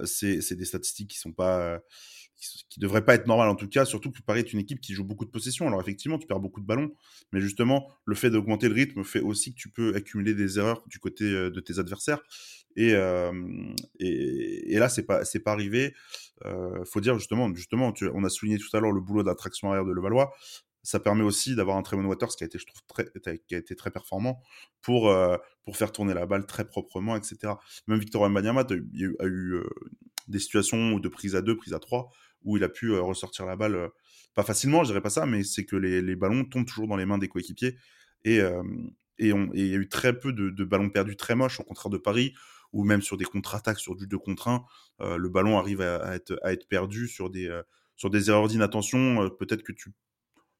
C'est 0.05 0.55
des 0.55 0.65
statistiques 0.65 1.09
qui 1.09 1.19
qui, 2.69 2.79
devraient 2.79 3.03
pas 3.03 3.15
être 3.15 3.25
normales 3.25 3.49
en 3.49 3.55
tout 3.55 3.67
cas, 3.67 3.83
surtout 3.83 4.11
que 4.11 4.21
Paris 4.21 4.41
est 4.41 4.53
une 4.53 4.59
équipe 4.59 4.79
qui 4.79 4.93
joue 4.93 5.03
beaucoup 5.03 5.25
de 5.25 5.31
possession. 5.31 5.65
Alors 5.65 5.81
effectivement, 5.81 6.19
tu 6.19 6.27
perds 6.27 6.39
beaucoup 6.39 6.61
de 6.61 6.67
ballons, 6.67 6.93
mais 7.31 7.41
justement, 7.41 7.89
le 8.05 8.13
fait 8.13 8.29
d'augmenter 8.29 8.69
le 8.69 8.75
rythme 8.75 9.03
fait 9.03 9.21
aussi 9.21 9.55
que 9.55 9.59
tu 9.59 9.69
peux 9.69 9.95
accumuler 9.95 10.35
des 10.35 10.59
erreurs 10.59 10.83
du 10.85 10.99
côté 10.99 11.25
de 11.25 11.59
tes 11.59 11.79
adversaires. 11.79 12.21
Et, 12.77 12.93
et, 13.99 14.77
là, 14.77 14.87
c'est 14.87 15.03
pas 15.03 15.25
c'est 15.25 15.39
pas 15.39 15.51
arrivé. 15.51 15.93
Faut 16.85 17.01
dire 17.01 17.17
justement, 17.17 17.53
justement, 17.53 17.91
on 18.13 18.23
a 18.23 18.29
souligné 18.29 18.57
tout 18.57 18.75
à 18.77 18.79
l'heure 18.79 18.91
le 18.91 19.01
boulot 19.01 19.23
d'attraction 19.23 19.69
arrière 19.69 19.85
de 19.85 19.91
Levallois 19.91 20.31
ça 20.87 21.01
permet 21.01 21.23
aussi 21.23 21.53
d'avoir 21.53 21.75
un 21.75 21.81
Tremon 21.81 22.05
Waters 22.05 22.29
qui 22.29 22.45
a 22.45 22.47
été, 22.47 22.57
je 22.57 22.65
trouve, 22.65 22.79
très, 22.87 23.11
qui 23.45 23.55
a 23.55 23.57
été 23.57 23.75
très 23.75 23.91
performant 23.91 24.41
pour, 24.81 25.13
pour 25.65 25.75
faire 25.75 25.91
tourner 25.91 26.13
la 26.13 26.25
balle 26.25 26.45
très 26.45 26.65
proprement, 26.65 27.17
etc. 27.17 27.55
Même 27.87 27.99
Victor 27.99 28.29
Mbanyama 28.29 28.61
a 28.61 28.73
eu, 28.73 29.15
a 29.19 29.25
eu 29.25 29.63
des 30.29 30.39
situations 30.39 30.97
de 30.97 31.09
prise 31.09 31.35
à 31.35 31.41
deux, 31.41 31.57
prise 31.57 31.73
à 31.73 31.79
trois, 31.79 32.09
où 32.43 32.55
il 32.55 32.63
a 32.63 32.69
pu 32.69 32.93
ressortir 32.93 33.45
la 33.45 33.57
balle, 33.57 33.89
pas 34.33 34.43
facilement, 34.43 34.85
je 34.85 34.91
dirais 34.91 35.01
pas 35.01 35.09
ça, 35.09 35.25
mais 35.25 35.43
c'est 35.43 35.65
que 35.65 35.75
les, 35.75 36.01
les, 36.01 36.15
ballons 36.15 36.45
tombent 36.45 36.65
toujours 36.65 36.87
dans 36.87 36.95
les 36.95 37.05
mains 37.05 37.17
des 37.17 37.27
coéquipiers. 37.27 37.75
Et 38.23 38.39
il 39.19 39.27
y 39.27 39.33
a 39.33 39.77
eu 39.77 39.89
très 39.89 40.17
peu 40.17 40.31
de, 40.31 40.49
de, 40.49 40.63
ballons 40.63 40.89
perdus 40.89 41.17
très 41.17 41.35
moches, 41.35 41.59
au 41.59 41.63
contraire 41.63 41.89
de 41.89 41.97
Paris, 41.97 42.33
ou 42.77 42.83
même 42.83 43.01
sur 43.01 43.17
des 43.17 43.25
contre-attaques, 43.25 43.79
sur 43.79 43.95
du 43.95 44.07
2 44.07 44.17
contre 44.17 44.47
1, 44.47 44.65
le 45.17 45.29
ballon 45.29 45.57
arrive 45.57 45.81
à, 45.81 46.15
être, 46.15 46.67
perdu 46.69 47.07
sur 47.07 47.29
des, 47.29 47.49
sur 47.95 48.09
des 48.09 48.29
erreurs 48.29 48.47
d'inattention. 48.47 49.29
Peut-être 49.39 49.63
que 49.63 49.71
tu 49.71 49.93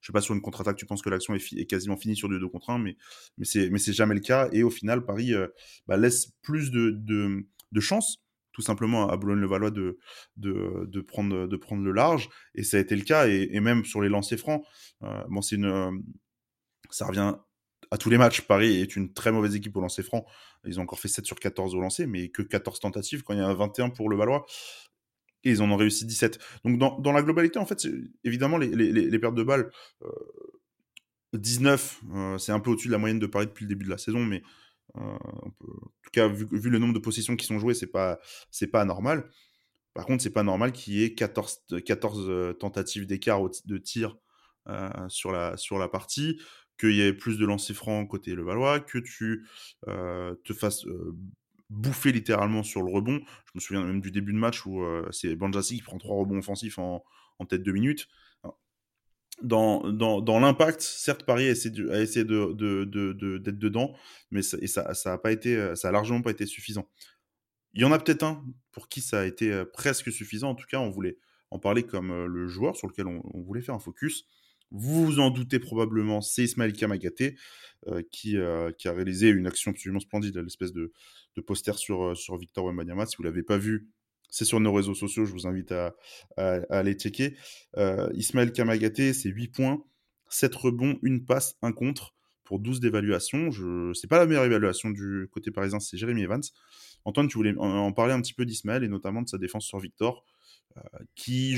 je 0.02 0.08
sais 0.08 0.14
pas, 0.14 0.22
sur 0.22 0.34
une 0.34 0.42
contre-attaque, 0.42 0.78
tu 0.78 0.86
penses 0.86 1.02
que 1.02 1.10
l'action 1.10 1.34
est, 1.34 1.66
quasiment 1.66 1.98
finie 1.98 2.16
sur 2.16 2.30
du 2.30 2.40
2 2.40 2.48
contre 2.48 2.70
1, 2.70 2.80
mais, 2.80 2.98
mais 3.38 3.46
c'est, 3.46 3.70
mais 3.70 3.80
c'est 3.80 3.94
jamais 3.94 4.16
le 4.16 4.22
cas. 4.22 4.48
Et 4.52 4.64
au 4.64 4.70
final, 4.70 5.06
Paris 5.06 5.34
euh, 5.34 5.48
bah, 5.88 5.98
laisse 5.98 6.32
plus 6.42 6.72
de, 6.72 6.92
de, 6.92 7.46
de 7.72 7.80
chance, 7.80 8.24
tout 8.54 8.62
simplement, 8.62 9.10
à 9.10 9.18
Boulogne-le-Valois 9.18 9.72
de, 9.72 10.00
de, 10.38 11.02
prendre, 11.02 11.48
de 11.48 11.58
prendre 11.58 11.84
le 11.84 11.92
large. 11.92 12.30
Et 12.56 12.64
ça 12.64 12.78
a 12.78 12.80
été 12.80 12.96
le 12.96 13.04
cas. 13.04 13.28
Et, 13.28 13.60
même 13.60 13.86
sur 13.86 14.02
les 14.02 14.10
lancers 14.10 14.40
francs, 14.40 14.64
euh, 15.04 15.24
bon, 15.30 15.42
une, 15.42 15.66
euh, 15.66 15.92
ça 16.90 17.06
revient 17.06 17.36
à 17.91 17.98
tous 17.98 18.10
les 18.10 18.17
matchs. 18.17 18.41
Paris 18.41 18.82
est 18.82 18.96
une 18.96 19.13
très 19.13 19.32
mauvaise 19.32 19.56
équipe 19.56 19.75
au 19.75 19.82
lancer 19.82 20.03
franc. 20.03 20.25
Ils 20.65 20.79
ont 20.79 20.84
encore 20.84 21.00
fait 21.00 21.08
7 21.08 21.25
sur 21.25 21.39
14 21.39 21.75
au 21.75 21.79
lancer, 21.79 22.08
mais 22.08 22.29
que 22.29 22.41
14 22.41 22.79
tentatives 22.79 23.24
quand 23.24 23.34
il 23.34 23.39
y 23.39 23.44
a 23.44 23.53
21 23.53 23.89
pour 23.89 24.10
le 24.10 24.17
Valois 24.17 24.46
et 25.44 25.51
ils 25.51 25.62
en 25.62 25.72
ont 25.72 25.77
réussi 25.77 26.06
17. 26.06 26.39
Donc 26.65 26.77
dans, 26.77 27.00
dans 27.00 27.12
la 27.12 27.22
globalité, 27.22 27.60
en 27.60 27.65
fait, 27.65 27.88
évidemment, 28.24 28.58
les, 28.58 28.70
les, 28.70 28.91
les, 28.91 29.20
pertes 29.20 29.36
de 29.36 29.44
balles, 29.44 29.70
euh, 30.03 30.10
19, 31.34 32.01
euh, 32.13 32.38
c'est 32.38 32.51
un 32.51 32.60
peu 32.60 32.72
au-dessus 32.72 32.88
de 32.88 32.94
la 32.94 32.98
moyenne 32.98 33.20
de 33.20 33.27
Paris 33.27 33.48
depuis 33.48 33.65
le 33.65 33.70
début 33.70 33.86
de 33.86 33.89
la 33.89 33.98
saison, 33.98 34.20
mais 34.20 34.41
euh, 34.96 35.01
en 35.01 35.50
tout 35.50 36.12
cas, 36.12 36.27
vu, 36.27 36.48
vu, 36.51 36.70
le 36.70 36.79
nombre 36.79 36.94
de 36.94 37.00
possessions 37.00 37.36
qui 37.36 37.46
sont 37.46 37.60
jouées, 37.60 37.74
c'est 37.74 37.88
pas, 37.88 38.20
c'est 38.51 38.67
pas 38.67 38.82
anormal. 38.82 39.29
Par 39.94 40.06
contre, 40.06 40.22
c'est 40.24 40.32
pas 40.32 40.44
normal 40.44 40.72
qu'il 40.72 40.94
y 40.94 41.03
ait 41.03 41.13
14, 41.13 41.65
14 41.86 42.29
euh, 42.29 42.53
tentatives 42.53 43.06
d'écart 43.06 43.41
de 43.65 43.77
tir 43.77 44.17
euh, 44.67 44.89
sur, 45.10 45.32
la, 45.32 45.58
sur 45.58 45.79
la 45.79 45.88
partie, 45.88 46.39
qu'il 46.80 46.94
y 46.94 47.02
ait 47.02 47.14
plus 47.14 47.38
de 47.38 47.46
lancers 47.46 47.76
francs 47.76 48.08
côté 48.10 48.36
Levallois, 48.36 48.80
que 48.80 48.98
tu 48.98 49.48
te 49.86 50.54
fasses 50.54 50.86
bouffé 51.70 52.12
littéralement 52.12 52.64
sur 52.64 52.82
le 52.82 52.92
rebond. 52.92 53.20
Je 53.46 53.52
me 53.56 53.60
souviens 53.60 53.84
même 53.84 54.02
du 54.02 54.12
début 54.12 54.34
de 54.34 54.38
match 54.38 54.66
où 54.66 54.84
euh, 54.84 55.06
c'est 55.12 55.36
Banjassi 55.36 55.76
qui 55.76 55.82
prend 55.82 55.98
trois 55.98 56.16
rebonds 56.16 56.38
offensifs 56.38 56.80
en, 56.80 57.04
en 57.40 57.46
tête 57.46 57.64
de 57.64 57.72
minutes. 57.72 58.08
Dans, 59.42 59.92
dans, 59.92 60.22
dans 60.22 60.40
l'impact, 60.40 60.82
certes, 60.82 61.24
Paris 61.24 61.48
a 61.48 61.52
essayé, 61.52 61.70
de, 62.26 62.54
de, 62.54 63.38
d'être 63.38 63.60
dedans, 63.60 63.96
mais 64.32 64.42
ça, 64.42 64.58
et 64.62 64.68
ça, 64.68 64.94
ça 64.94 65.14
a 65.14 65.18
pas 65.18 65.32
été, 65.32 65.76
ça 65.76 65.90
a 65.90 65.92
largement 65.92 66.22
pas 66.22 66.32
été 66.32 66.46
suffisant. 66.46 66.90
Il 67.74 67.82
y 67.82 67.86
en 67.86 67.92
a 67.92 68.00
peut-être 68.00 68.24
un 68.24 68.44
pour 68.72 68.88
qui 68.90 69.02
ça 69.02 69.20
a 69.20 69.26
été 69.26 69.52
euh, 69.52 69.66
presque 69.66 70.12
suffisant. 70.12 70.50
En 70.52 70.56
tout 70.56 70.66
cas, 70.68 70.80
on 70.80 70.90
voulait 70.90 71.18
en 71.52 71.60
parler 71.60 71.84
comme 71.84 72.12
euh, 72.12 72.26
le 72.26 72.48
joueur 72.48 72.76
sur 72.78 72.88
lequel 72.88 73.08
on 73.08 73.42
voulait 73.42 73.62
faire 73.62 73.76
un 73.76 73.80
focus. 73.80 74.26
Vous 74.72 75.06
vous 75.06 75.20
en 75.20 75.30
doutez 75.30 75.60
probablement, 75.60 76.22
c'est 76.22 76.44
Ismaël 76.44 76.74
Kamagaté 76.74 77.36
euh, 77.88 78.02
qui, 78.12 78.38
euh, 78.38 78.72
qui, 78.72 78.88
a 78.88 78.92
réalisé 78.92 79.30
une 79.30 79.46
action 79.48 79.72
absolument 79.72 80.00
splendide, 80.00 80.36
l'espèce 80.38 80.74
de, 80.74 80.92
poster 81.46 81.78
sur, 81.78 82.04
euh, 82.04 82.16
sur 82.16 82.36
Victor 82.36 82.66
Wembanyama. 82.66 83.06
Si 83.06 83.16
vous 83.18 83.24
l'avez 83.24 83.44
pas 83.44 83.58
vu, 83.58 83.88
c'est 84.30 84.46
sur 84.46 84.60
nos 84.60 84.74
réseaux 84.74 84.96
sociaux, 84.96 85.26
je 85.26 85.32
vous 85.32 85.48
invite 85.48 85.72
à, 85.72 85.96
aller 86.70 86.96
checker. 86.96 87.38
Ismaël 88.14 88.52
Kamagaté, 88.52 89.14
c'est 89.14 89.30
8 89.30 89.48
points, 89.50 89.84
7 90.30 90.54
rebonds, 90.56 91.00
une 91.02 91.24
passe, 91.24 91.56
un 91.62 91.72
contre 91.72 92.16
pour 92.44 92.60
12 92.60 92.82
d'évaluation. 92.82 93.52
Je... 93.52 93.94
C'est 93.94 94.08
pas 94.08 94.18
la 94.18 94.26
meilleure 94.26 94.46
évaluation 94.46 94.90
du 94.90 95.30
côté 95.32 95.52
parisien, 95.52 95.80
c'est 95.80 95.98
Jérémy 95.98 96.24
Evans. 96.24 96.44
Antoine, 97.06 97.30
tu 97.30 97.38
voulais 97.38 97.56
en 97.58 97.94
parler 97.94 98.14
un 98.14 98.22
petit 98.22 98.34
peu 98.34 98.46
d'Ismaël 98.46 98.84
et 98.84 98.90
notamment 98.90 99.22
de 99.22 99.30
sa 99.30 99.38
défense 99.38 99.66
sur 99.66 99.80
Victor, 99.80 100.26
qui 101.16 101.56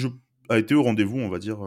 a 0.50 0.60
été 0.60 0.76
au 0.76 0.84
rendez-vous, 0.84 1.18
on 1.18 1.30
va 1.30 1.40
dire, 1.40 1.60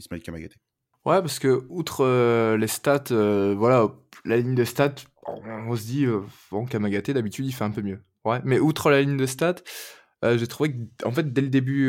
Ismaël 0.00 0.22
Kamagaté. 0.22 0.56
Ouais, 1.04 1.20
parce 1.20 1.40
que 1.40 1.64
outre 1.68 2.04
euh, 2.04 2.56
les 2.56 2.68
stats, 2.68 3.04
euh, 3.10 3.54
voilà, 3.58 3.88
la 4.24 4.36
ligne 4.36 4.54
de 4.54 4.64
stats, 4.64 4.94
on, 5.26 5.74
se 5.74 5.82
dit, 5.82 6.04
euh, 6.04 6.20
bon, 6.52 6.64
Kamagaté, 6.64 7.12
d'habitude, 7.12 7.46
il 7.46 7.52
fait 7.52 7.64
un 7.64 7.70
peu 7.70 7.82
mieux. 7.82 8.00
Ouais, 8.24 8.40
mais 8.44 8.60
outre 8.60 8.88
la 8.90 9.00
ligne 9.00 9.16
de 9.16 9.26
stats, 9.26 9.56
euh, 10.24 10.38
j'ai 10.38 10.46
trouvé 10.46 10.72
que, 10.72 10.78
en 11.04 11.10
fait, 11.10 11.32
dès 11.32 11.40
le 11.40 11.48
début, 11.48 11.88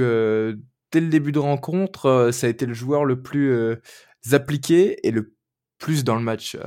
dès 0.92 1.00
le 1.00 1.08
début 1.08 1.32
de 1.32 1.40
rencontre, 1.40 2.32
ça 2.34 2.48
a 2.48 2.50
été 2.50 2.66
le 2.66 2.74
joueur 2.74 3.06
le 3.06 3.22
plus 3.22 3.78
appliqué 4.32 5.06
et 5.08 5.12
le 5.12 5.36
plus 5.78 6.04
dans 6.04 6.16
le 6.16 6.22
match. 6.22 6.58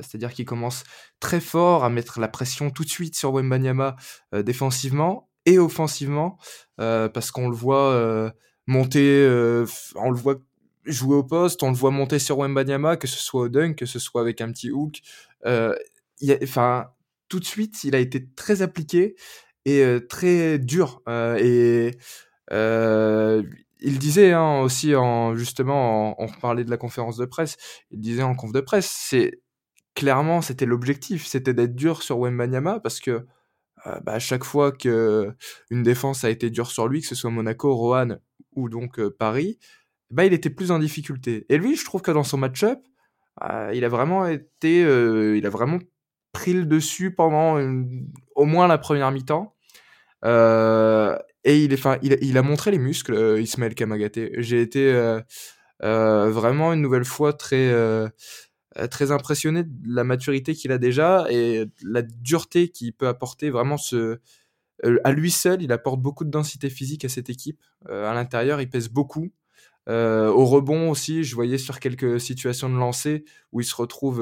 C'est-à-dire 0.00 0.32
qu'il 0.34 0.44
commence 0.44 0.84
très 1.20 1.40
fort 1.40 1.84
à 1.84 1.88
mettre 1.88 2.20
la 2.20 2.28
pression 2.28 2.70
tout 2.70 2.84
de 2.84 2.90
suite 2.90 3.16
sur 3.16 3.32
Wembanyama 3.32 3.96
défensivement 4.34 5.30
et 5.46 5.58
offensivement, 5.58 6.36
parce 6.76 7.30
qu'on 7.30 7.48
le 7.48 7.56
voit 7.56 8.34
monter, 8.66 9.26
on 9.96 10.10
le 10.10 10.16
voit 10.16 10.36
jouer 10.84 11.16
au 11.16 11.24
poste, 11.24 11.62
on 11.62 11.70
le 11.70 11.76
voit 11.76 11.90
monter 11.90 12.18
sur 12.18 12.38
Wembanyama, 12.38 12.96
que 12.96 13.06
ce 13.06 13.18
soit 13.18 13.42
au 13.42 13.48
dunk, 13.48 13.76
que 13.76 13.86
ce 13.86 13.98
soit 13.98 14.20
avec 14.20 14.40
un 14.40 14.50
petit 14.52 14.70
hook. 14.70 15.00
Euh, 15.46 15.74
enfin, 16.42 16.88
tout 17.28 17.40
de 17.40 17.44
suite, 17.44 17.84
il 17.84 17.94
a 17.94 17.98
été 17.98 18.28
très 18.34 18.62
appliqué 18.62 19.14
et 19.64 19.82
euh, 19.82 20.00
très 20.00 20.58
dur. 20.58 21.02
Euh, 21.08 21.36
et 21.38 21.96
il 23.80 23.98
disait 23.98 24.32
hein, 24.32 24.60
aussi, 24.60 24.94
en, 24.94 25.34
justement, 25.36 26.20
on 26.20 26.28
parlait 26.28 26.64
de 26.64 26.70
la 26.70 26.76
conférence 26.76 27.16
de 27.16 27.24
presse, 27.24 27.56
il 27.90 28.00
disait 28.00 28.22
en 28.22 28.34
conf 28.34 28.52
de 28.52 28.60
presse, 28.60 28.90
c'est 28.90 29.40
clairement, 29.94 30.42
c'était 30.42 30.66
l'objectif, 30.66 31.26
c'était 31.26 31.54
d'être 31.54 31.74
dur 31.74 32.02
sur 32.02 32.18
Wembanyama 32.18 32.80
parce 32.80 33.00
que 33.00 33.26
euh, 33.86 34.00
bah, 34.04 34.18
chaque 34.18 34.44
fois 34.44 34.72
que 34.72 35.32
une 35.70 35.82
défense 35.82 36.24
a 36.24 36.30
été 36.30 36.50
dure 36.50 36.70
sur 36.70 36.88
lui, 36.88 37.00
que 37.00 37.06
ce 37.06 37.14
soit 37.14 37.30
Monaco, 37.30 37.74
Rohan 37.74 38.18
ou 38.54 38.68
donc 38.68 39.00
Paris, 39.08 39.58
bah, 40.12 40.26
il 40.26 40.32
était 40.34 40.50
plus 40.50 40.70
en 40.70 40.78
difficulté. 40.78 41.46
Et 41.48 41.56
lui, 41.58 41.74
je 41.74 41.84
trouve 41.84 42.02
que 42.02 42.10
dans 42.10 42.22
son 42.22 42.36
match-up, 42.36 42.78
euh, 43.42 43.72
il 43.74 43.84
a 43.84 43.88
vraiment 43.88 44.26
été, 44.26 44.84
euh, 44.84 45.36
il 45.36 45.46
a 45.46 45.50
vraiment 45.50 45.78
pris 46.32 46.52
le 46.52 46.64
dessus 46.64 47.14
pendant 47.14 47.58
au 48.36 48.44
moins 48.44 48.68
la 48.68 48.78
première 48.78 49.10
mi-temps. 49.10 49.56
Euh, 50.24 51.18
et 51.44 51.64
il, 51.64 51.72
est, 51.72 51.76
fin, 51.76 51.98
il, 52.02 52.38
a 52.38 52.42
montré 52.42 52.70
les 52.70 52.78
muscles, 52.78 53.38
Ismaël 53.40 53.74
Kamagaté. 53.74 54.32
J'ai 54.38 54.60
été 54.60 54.92
vraiment 55.80 56.72
une 56.72 56.82
nouvelle 56.82 57.04
fois 57.04 57.32
très, 57.32 57.72
très 58.90 59.10
impressionné 59.12 59.64
de 59.64 59.70
la 59.86 60.04
maturité 60.04 60.54
qu'il 60.54 60.72
a 60.72 60.78
déjà 60.78 61.26
et 61.30 61.64
la 61.82 62.02
dureté 62.02 62.68
qu'il 62.68 62.92
peut 62.92 63.08
apporter. 63.08 63.50
Vraiment, 63.50 63.78
ce, 63.78 64.20
à 65.04 65.12
lui 65.12 65.30
seul, 65.30 65.62
il 65.62 65.72
apporte 65.72 66.00
beaucoup 66.00 66.24
de 66.24 66.30
densité 66.30 66.70
physique 66.70 67.04
à 67.04 67.08
cette 67.08 67.30
équipe. 67.30 67.60
à 67.88 68.14
l'intérieur, 68.14 68.60
il 68.60 68.70
pèse 68.70 68.88
beaucoup. 68.88 69.32
Au 69.88 70.46
rebond 70.46 70.90
aussi, 70.90 71.24
je 71.24 71.34
voyais 71.34 71.58
sur 71.58 71.80
quelques 71.80 72.20
situations 72.20 72.68
de 72.68 72.76
lancer 72.76 73.24
où 73.52 73.60
il 73.60 73.64
se 73.64 73.74
retrouve 73.76 74.20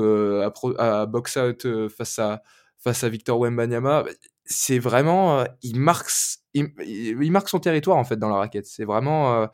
à, 0.79 1.07
box 1.07 1.37
out 1.37 1.67
face 1.89 2.19
à 2.19 2.43
face 2.79 3.05
à 3.05 3.09
Victor 3.11 3.39
Wembanyama. 3.39 4.05
C'est 4.47 4.79
vraiment, 4.79 5.45
il 5.63 5.79
marque, 5.79 6.11
il, 6.55 7.31
marque 7.31 7.49
son 7.49 7.61
territoire 7.61 7.99
en 7.99 8.05
fait 8.05 8.17
dans 8.17 8.31
la 8.31 8.37
raquette. 8.37 8.67
C'est 8.67 8.85
vraiment, 8.85 9.49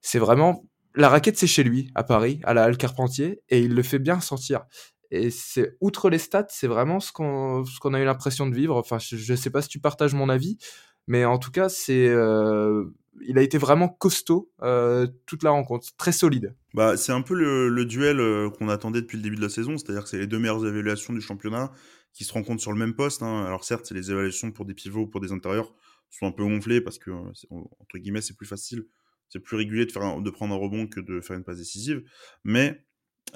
c'est 0.00 0.18
vraiment 0.18 0.64
la 0.94 1.08
raquette, 1.08 1.38
c'est 1.38 1.46
chez 1.46 1.62
lui, 1.62 1.90
à 1.94 2.02
Paris, 2.02 2.40
à 2.44 2.54
la 2.54 2.64
Halle 2.64 2.76
Carpentier, 2.76 3.42
et 3.48 3.60
il 3.60 3.74
le 3.74 3.82
fait 3.82 3.98
bien 3.98 4.20
sentir. 4.20 4.64
Et 5.10 5.30
c'est 5.30 5.76
outre 5.80 6.10
les 6.10 6.18
stats, 6.18 6.48
c'est 6.50 6.66
vraiment 6.66 7.00
ce 7.00 7.12
qu'on 7.12 7.64
ce 7.64 7.78
qu'on 7.78 7.94
a 7.94 8.00
eu 8.00 8.04
l'impression 8.04 8.46
de 8.46 8.54
vivre. 8.54 8.76
Enfin, 8.76 8.98
je 8.98 9.32
ne 9.32 9.36
sais 9.36 9.50
pas 9.50 9.62
si 9.62 9.68
tu 9.68 9.80
partages 9.80 10.14
mon 10.14 10.28
avis, 10.28 10.58
mais 11.06 11.24
en 11.24 11.38
tout 11.38 11.50
cas, 11.50 11.68
c'est 11.68 12.08
euh, 12.08 12.84
il 13.26 13.38
a 13.38 13.42
été 13.42 13.58
vraiment 13.58 13.88
costaud 13.88 14.50
euh, 14.62 15.06
toute 15.26 15.42
la 15.42 15.50
rencontre, 15.50 15.88
très 15.96 16.12
solide. 16.12 16.54
Bah, 16.74 16.96
c'est 16.96 17.12
un 17.12 17.22
peu 17.22 17.34
le, 17.34 17.84
duel 17.84 18.20
euh, 18.20 18.50
qu'on 18.50 18.68
attendait 18.68 19.00
depuis 19.00 19.16
le 19.16 19.22
début 19.22 19.36
de 19.36 19.42
la 19.42 19.48
saison, 19.48 19.76
c'est-à-dire 19.76 20.04
que 20.04 20.08
c'est 20.08 20.18
les 20.18 20.26
deux 20.26 20.38
meilleures 20.38 20.66
évaluations 20.66 21.12
du 21.12 21.20
championnat 21.20 21.72
qui 22.12 22.24
se 22.24 22.32
rencontrent 22.32 22.62
sur 22.62 22.72
le 22.72 22.78
même 22.78 22.94
poste. 22.94 23.22
Hein. 23.22 23.44
Alors 23.44 23.64
certes, 23.64 23.90
les 23.90 24.10
évaluations 24.10 24.50
pour 24.50 24.64
des 24.64 24.74
pivots 24.74 25.02
ou 25.02 25.06
pour 25.06 25.20
des 25.20 25.32
intérieurs 25.32 25.72
sont 26.10 26.26
un 26.26 26.32
peu 26.32 26.44
gonflées 26.44 26.80
parce 26.80 26.98
que 26.98 27.10
entre 27.10 27.98
guillemets, 27.98 28.22
c'est 28.22 28.36
plus 28.36 28.46
facile, 28.46 28.86
c'est 29.28 29.40
plus 29.40 29.56
régulier 29.56 29.84
de 29.86 29.92
faire 29.92 30.20
de 30.20 30.30
prendre 30.30 30.54
un 30.54 30.58
rebond 30.58 30.86
que 30.86 31.00
de 31.00 31.20
faire 31.20 31.36
une 31.36 31.44
passe 31.44 31.58
décisive, 31.58 32.02
mais 32.44 32.82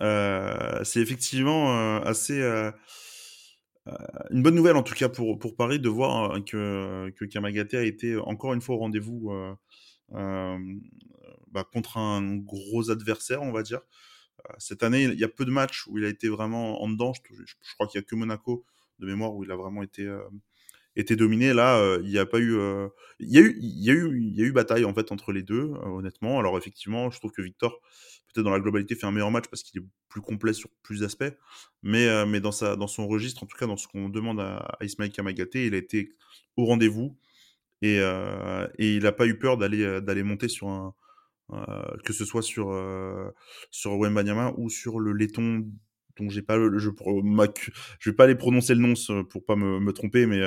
euh, 0.00 0.82
c'est 0.84 1.00
effectivement 1.00 1.76
euh, 1.76 2.00
assez 2.00 2.40
euh, 2.40 2.70
une 4.30 4.42
bonne 4.42 4.54
nouvelle 4.54 4.76
en 4.76 4.82
tout 4.82 4.94
cas 4.94 5.08
pour, 5.08 5.38
pour 5.38 5.56
Paris 5.56 5.80
de 5.80 5.88
voir 5.88 6.44
que, 6.44 7.10
que 7.16 7.24
Kamagaté 7.24 7.76
a 7.76 7.82
été 7.82 8.16
encore 8.16 8.54
une 8.54 8.60
fois 8.60 8.76
au 8.76 8.78
rendez-vous 8.78 9.32
bah, 10.08 11.64
contre 11.72 11.98
un 11.98 12.36
gros 12.36 12.90
adversaire, 12.90 13.42
on 13.42 13.52
va 13.52 13.62
dire. 13.62 13.80
Cette 14.58 14.82
année, 14.82 15.04
il 15.04 15.18
y 15.18 15.24
a 15.24 15.28
peu 15.28 15.44
de 15.44 15.50
matchs 15.50 15.86
où 15.86 15.98
il 15.98 16.04
a 16.04 16.08
été 16.08 16.28
vraiment 16.28 16.82
en 16.82 16.88
dedans. 16.88 17.12
Je, 17.14 17.54
crois 17.74 17.86
qu'il 17.86 18.00
n'y 18.00 18.04
a 18.04 18.06
que 18.06 18.14
Monaco 18.14 18.64
de 18.98 19.06
mémoire 19.06 19.34
où 19.34 19.44
il 19.44 19.50
a 19.50 19.56
vraiment 19.56 19.82
été, 19.82 20.08
été 20.96 21.16
dominé. 21.16 21.52
Là, 21.52 21.98
il 22.02 22.08
n'y 22.08 22.18
a 22.18 22.26
pas 22.26 22.38
eu, 22.38 22.56
il 23.20 23.30
y 23.30 23.38
a 23.38 23.40
eu, 23.40 23.58
il 23.60 23.84
y 23.84 23.90
a 23.90 23.94
eu, 23.94 24.18
il 24.18 24.36
y 24.36 24.42
a 24.42 24.46
eu 24.46 24.52
bataille 24.52 24.84
en 24.84 24.94
fait 24.94 25.12
entre 25.12 25.32
les 25.32 25.42
deux, 25.42 25.72
honnêtement. 25.84 26.38
Alors 26.38 26.56
effectivement, 26.58 27.10
je 27.10 27.18
trouve 27.18 27.32
que 27.32 27.42
Victor 27.42 27.80
peut-être 28.32 28.44
dans 28.44 28.50
la 28.50 28.60
globalité 28.60 28.94
fait 28.94 29.06
un 29.06 29.12
meilleur 29.12 29.30
match 29.30 29.46
parce 29.48 29.62
qu'il 29.62 29.80
est 29.80 29.84
plus 30.08 30.20
complet 30.20 30.52
sur 30.52 30.70
plus 30.82 31.00
d'aspects. 31.00 31.32
Mais, 31.82 32.06
euh, 32.06 32.26
mais 32.26 32.40
dans, 32.40 32.52
sa, 32.52 32.76
dans 32.76 32.86
son 32.86 33.06
registre, 33.06 33.42
en 33.42 33.46
tout 33.46 33.56
cas 33.56 33.66
dans 33.66 33.76
ce 33.76 33.86
qu'on 33.88 34.08
demande 34.08 34.40
à, 34.40 34.76
Ismail 34.80 35.10
Kamagaté, 35.10 35.66
il 35.66 35.74
a 35.74 35.78
été 35.78 36.14
au 36.56 36.64
rendez-vous 36.64 37.16
et, 37.82 37.98
euh, 38.00 38.66
et 38.78 38.94
il 38.96 39.02
n'a 39.02 39.12
pas 39.12 39.26
eu 39.26 39.38
peur 39.38 39.56
d'aller 39.56 39.82
euh, 39.82 40.00
d'aller 40.00 40.22
monter 40.22 40.48
sur 40.48 40.68
un 40.68 40.94
que 42.04 42.14
ce 42.14 42.24
soit 42.24 42.40
sur 42.40 42.74
sur 43.70 43.98
Wembanyama 43.98 44.54
ou 44.56 44.70
sur 44.70 44.98
le 44.98 45.12
laiton 45.12 45.66
dont 46.18 46.28
j'ai 46.28 46.42
pas 46.42 46.56
le 46.56 46.78
je 46.78 46.90
je 47.98 48.10
vais 48.10 48.16
pas 48.16 48.24
aller 48.24 48.34
prononcer 48.34 48.74
le 48.74 48.80
nom 48.80 48.94
pour 49.28 49.44
pas 49.44 49.56
me, 49.56 49.80
me 49.80 49.92
tromper 49.92 50.26
mais 50.26 50.40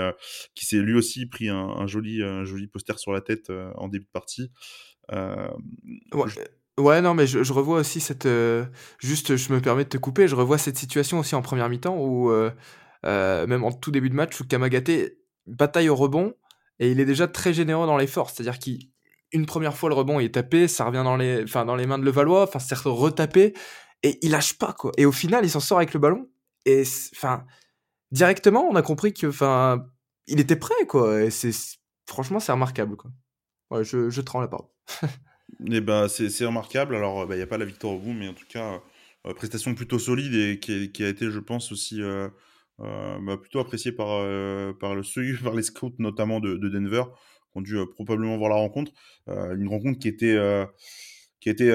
qui 0.54 0.66
s'est 0.66 0.78
lui 0.78 0.94
aussi 0.94 1.26
pris 1.26 1.50
un, 1.50 1.88
joli 1.88 2.24
un 2.24 2.46
joli 2.46 2.68
poster 2.68 2.98
sur 3.00 3.12
la 3.12 3.22
tête 3.22 3.52
en 3.76 3.88
début 3.88 4.06
de 4.06 4.12
partie 4.12 4.52
ouais. 5.12 6.30
Ouais, 6.78 7.02
non, 7.02 7.14
mais 7.14 7.26
je, 7.26 7.42
je 7.42 7.54
revois 7.54 7.80
aussi 7.80 8.02
cette. 8.02 8.26
Euh, 8.26 8.66
juste, 9.00 9.38
je 9.38 9.54
me 9.54 9.62
permets 9.62 9.86
de 9.86 9.90
te 9.90 9.98
couper, 9.98 10.28
je 10.28 10.36
revois 10.36 10.58
cette 10.58 10.78
situation 10.78 11.20
aussi 11.20 11.34
en 11.34 11.42
première 11.42 11.70
mi-temps 11.70 11.96
où, 11.98 12.30
euh, 12.32 12.52
euh, 13.06 13.48
même 13.48 13.64
en 13.64 13.72
tout 13.72 13.92
début 13.92 14.10
de 14.10 14.16
match, 14.16 14.40
où 14.42 14.46
Kamagaté 14.46 15.20
bataille 15.48 15.88
au 15.88 15.96
rebond 15.96 16.34
et 16.80 16.92
il 16.92 17.00
est 17.00 17.06
déjà 17.06 17.28
très 17.30 17.54
généreux 17.54 17.88
dans 17.88 17.98
l'effort. 17.98 18.30
C'est-à-dire 18.30 18.60
qu'une 18.60 19.46
première 19.46 19.78
fois, 19.78 19.88
le 19.88 19.96
rebond 19.96 20.20
est 20.20 20.34
tapé, 20.34 20.68
ça 20.68 20.84
revient 20.84 21.04
dans 21.06 21.16
les, 21.16 21.44
enfin, 21.44 21.64
dans 21.64 21.78
les 21.78 21.86
mains 21.86 21.98
de 21.98 22.04
Levallois, 22.04 22.44
enfin, 22.44 22.60
c'est 22.60 22.76
retapé 22.76 23.54
et 24.06 24.20
il 24.22 24.32
lâche 24.32 24.58
pas, 24.58 24.74
quoi. 24.74 24.92
Et 24.98 25.06
au 25.06 25.12
final, 25.12 25.44
il 25.44 25.50
s'en 25.50 25.60
sort 25.60 25.80
avec 25.80 25.94
le 25.94 26.00
ballon 26.00 26.30
et, 26.66 26.84
enfin, 27.16 27.46
directement, 28.12 28.68
on 28.70 28.76
a 28.76 28.84
compris 28.84 29.14
que, 29.14 29.28
enfin, 29.28 29.88
il 30.28 30.40
était 30.40 30.56
prêt, 30.56 30.86
quoi. 30.88 31.30
C'est, 31.32 31.52
franchement, 32.08 32.40
c'est 32.40 32.52
remarquable, 32.52 32.96
quoi. 32.98 33.12
Ouais, 33.72 33.84
je, 33.84 34.22
te 34.22 34.32
rends 34.32 34.42
la 34.42 34.48
parole. 34.48 34.68
Et 35.02 35.08
eh 35.78 35.82
ben, 35.82 36.08
c'est 36.08 36.46
remarquable. 36.46 36.96
Alors, 36.96 37.24
il 37.24 37.28
bah, 37.28 37.36
n'y 37.36 37.42
a 37.42 37.48
pas 37.48 37.58
la 37.58 37.66
victoire 37.66 37.94
au 37.94 38.00
bout, 38.00 38.14
mais 38.14 38.28
en 38.28 38.36
tout 38.36 38.46
cas, 38.48 38.80
euh, 39.26 39.34
prestation 39.34 39.74
plutôt 39.74 39.98
solide 39.98 40.36
et 40.36 40.60
qui, 40.60 41.04
a 41.04 41.08
été, 41.08 41.32
je 41.32 41.40
pense, 41.40 41.72
aussi 41.72 42.00
euh, 42.04 42.30
euh, 42.82 43.18
bah, 43.22 43.38
plutôt 43.38 43.60
appréciée 43.60 43.92
par, 43.92 44.08
par, 44.80 44.94
le, 44.94 45.42
par 45.44 45.56
les 45.56 45.64
scouts, 45.64 45.96
notamment 45.98 46.40
de 46.40 46.58
Denver, 46.58 47.06
qui 47.52 47.58
ont 47.58 47.62
dû 47.62 47.78
probablement 47.96 48.38
voir 48.38 48.52
la 48.52 48.58
rencontre. 48.58 48.92
une 49.28 49.68
rencontre 49.68 49.98
qui 49.98 50.10
était, 50.10 50.38
qui 51.40 51.50
a 51.50 51.52
été 51.52 51.70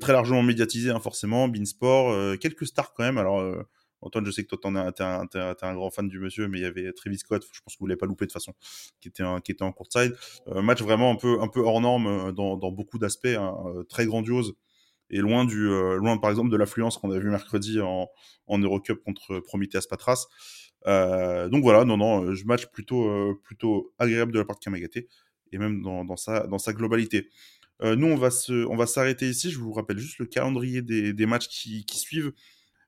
très 0.00 0.12
largement 0.12 0.42
médiatisée, 0.42 0.90
hein, 0.90 1.00
forcément. 1.00 1.48
Beansport, 1.48 2.38
quelques 2.38 2.66
stars 2.66 2.92
quand 2.92 3.04
même. 3.04 3.18
Alors, 3.18 3.42
Antoine, 4.02 4.26
je 4.26 4.30
sais 4.30 4.44
que 4.44 4.54
toi, 4.54 4.58
tu 4.62 5.02
es, 5.02 5.04
un, 5.04 5.56
un 5.60 5.74
grand 5.74 5.90
fan 5.90 6.08
du 6.08 6.18
monsieur, 6.18 6.48
mais 6.48 6.58
il 6.58 6.62
y 6.62 6.66
avait 6.66 6.92
Travis 6.92 7.18
Scott, 7.18 7.44
je 7.50 7.60
pense 7.60 7.74
que 7.74 7.80
vous 7.80 7.86
l'avez 7.86 7.98
pas 7.98 8.06
loupé 8.06 8.26
de 8.26 8.32
façon, 8.32 8.54
qui 9.00 9.08
était, 9.08 9.24
qui 9.44 9.52
était 9.52 9.62
en 9.62 9.72
courtside. 9.72 10.14
Euh, 10.48 10.62
match 10.62 10.82
vraiment 10.82 11.10
un 11.10 11.16
peu, 11.16 11.40
un 11.40 11.48
peu 11.48 11.60
hors 11.60 11.80
norme 11.80 12.06
euh, 12.06 12.32
dans, 12.32 12.56
beaucoup 12.70 12.98
d'aspects, 12.98 13.26
hein, 13.26 13.56
euh, 13.66 13.84
très 13.84 14.06
grandiose, 14.06 14.54
et 15.10 15.18
loin, 15.18 15.44
du, 15.44 15.68
loin 15.68 16.18
par 16.18 16.30
exemple 16.30 16.50
de 16.50 16.56
l'affluence 16.56 16.98
qu'on 16.98 17.12
a 17.12 17.18
vu 17.18 17.30
mercredi 17.30 17.80
en, 17.80 18.08
en 18.48 18.58
Eurocup 18.58 19.04
contre 19.04 19.38
Prometheus 19.38 19.86
Patras. 19.88 20.26
donc 20.84 21.62
voilà, 21.62 21.84
non, 21.84 21.96
non, 21.96 22.34
je 22.34 22.44
match 22.44 22.66
plutôt, 22.66 23.36
plutôt 23.44 23.94
agréable 24.00 24.32
de 24.32 24.40
la 24.40 24.44
part 24.44 24.56
de 24.56 24.64
Kamagaté, 24.64 25.06
et 25.52 25.58
même 25.58 25.80
dans, 25.80 26.16
sa, 26.16 26.48
dans 26.48 26.58
sa 26.58 26.72
globalité. 26.72 27.28
Nous, 27.82 28.06
on 28.06 28.16
va, 28.76 28.86
s'arrêter 28.86 29.28
ici. 29.28 29.50
Je 29.50 29.58
vous 29.58 29.72
rappelle 29.72 29.98
juste 29.98 30.18
le 30.18 30.26
calendrier 30.26 30.82
des, 30.82 31.26
matchs 31.26 31.48
qui, 31.48 31.98
suivent. 31.98 32.32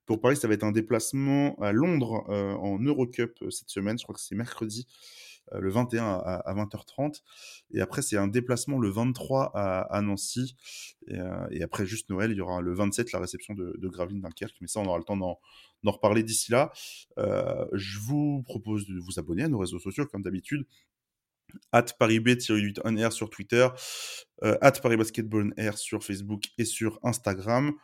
Pour 0.08 0.22
Paris, 0.22 0.38
ça 0.38 0.48
va 0.48 0.54
être 0.54 0.64
un 0.64 0.72
déplacement 0.72 1.54
à 1.56 1.70
Londres 1.70 2.24
euh, 2.30 2.54
en 2.54 2.78
Eurocup 2.78 3.36
euh, 3.42 3.50
cette 3.50 3.68
semaine. 3.68 3.98
Je 3.98 4.04
crois 4.04 4.14
que 4.14 4.22
c'est 4.22 4.34
mercredi, 4.34 4.86
euh, 5.52 5.60
le 5.60 5.68
21 5.68 6.02
à, 6.24 6.54
20h30. 6.54 7.20
Et 7.72 7.82
après, 7.82 8.00
c'est 8.00 8.16
un 8.16 8.26
déplacement 8.26 8.78
le 8.78 8.88
23 8.88 9.52
à, 9.54 10.00
Nancy. 10.00 10.56
Et, 11.08 11.62
après, 11.62 11.84
juste 11.84 12.08
Noël, 12.08 12.30
il 12.30 12.38
y 12.38 12.40
aura 12.40 12.62
le 12.62 12.72
27 12.72 13.12
la 13.12 13.18
réception 13.18 13.52
de, 13.52 13.76
de 13.76 13.88
Gravine 13.88 14.22
Dunkerque. 14.22 14.56
Mais 14.62 14.66
ça, 14.66 14.80
on 14.80 14.86
aura 14.86 14.96
le 14.96 15.04
temps 15.04 15.18
d'en, 15.18 15.38
reparler 15.84 16.22
d'ici 16.22 16.52
là. 16.52 16.72
je 17.18 17.98
vous 17.98 18.42
propose 18.44 18.86
de 18.86 18.98
vous 18.98 19.18
abonner 19.18 19.42
à 19.42 19.48
nos 19.48 19.58
réseaux 19.58 19.78
sociaux, 19.78 20.06
comme 20.06 20.22
d'habitude 20.22 20.64
at 21.72 21.86
parisb-8 21.98 22.80
on 22.84 22.96
air 22.96 23.12
sur 23.12 23.30
Twitter, 23.30 23.68
at 24.42 24.72
Paris 24.72 24.98
sur 25.76 26.04
Facebook 26.04 26.44
et 26.58 26.64
sur 26.64 26.98
Instagram. 27.02 27.74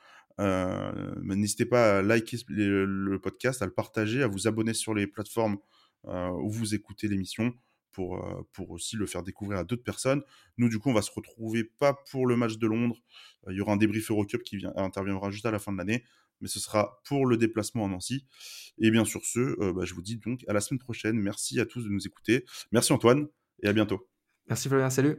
Euh, 0.40 1.14
n'hésitez 1.22 1.64
pas 1.64 1.98
à 1.98 2.02
liker 2.02 2.38
le, 2.48 3.18
podcast, 3.18 3.62
à 3.62 3.66
le 3.66 3.72
partager, 3.72 4.22
à 4.22 4.26
vous 4.26 4.48
abonner 4.48 4.74
sur 4.74 4.94
les 4.94 5.06
plateformes 5.06 5.58
euh, 6.06 6.30
où 6.30 6.50
vous 6.50 6.74
écoutez 6.74 7.08
l'émission 7.08 7.52
pour, 7.92 8.16
euh, 8.16 8.42
pour 8.52 8.70
aussi 8.72 8.96
le 8.96 9.06
faire 9.06 9.22
découvrir 9.22 9.58
à 9.58 9.64
d'autres 9.64 9.84
personnes. 9.84 10.22
Nous, 10.58 10.68
du 10.68 10.78
coup, 10.78 10.90
on 10.90 10.94
va 10.94 11.02
se 11.02 11.12
retrouver 11.12 11.64
pas 11.64 11.94
pour 12.10 12.26
le 12.26 12.36
match 12.36 12.58
de 12.58 12.66
Londres. 12.66 13.00
il 13.48 13.56
y 13.56 13.60
aura 13.60 13.72
un 13.72 13.76
débrief 13.76 14.10
Eurocup 14.10 14.42
qui 14.42 14.60
interviendra 14.76 15.30
juste 15.30 15.46
à 15.46 15.50
la 15.50 15.58
fin 15.58 15.72
de 15.72 15.78
l'année, 15.78 16.04
mais 16.40 16.48
ce 16.48 16.58
sera 16.58 17.00
pour 17.04 17.26
le 17.26 17.36
déplacement 17.36 17.84
en 17.84 17.88
Nancy. 17.88 18.26
Et 18.78 18.90
bien 18.90 19.04
sur 19.04 19.24
ce, 19.24 19.72
bah, 19.72 19.84
je 19.84 19.94
vous 19.94 20.02
dis 20.02 20.16
donc 20.16 20.44
à 20.48 20.52
la 20.52 20.60
semaine 20.60 20.80
prochaine. 20.80 21.16
Merci 21.16 21.60
à 21.60 21.66
tous 21.66 21.84
de 21.84 21.88
nous 21.88 22.06
écouter. 22.06 22.44
Merci 22.72 22.92
Antoine 22.92 23.28
et 23.62 23.68
à 23.68 23.72
bientôt. 23.72 24.08
Merci 24.48 24.68
Flavien, 24.68 24.90
salut. 24.90 25.18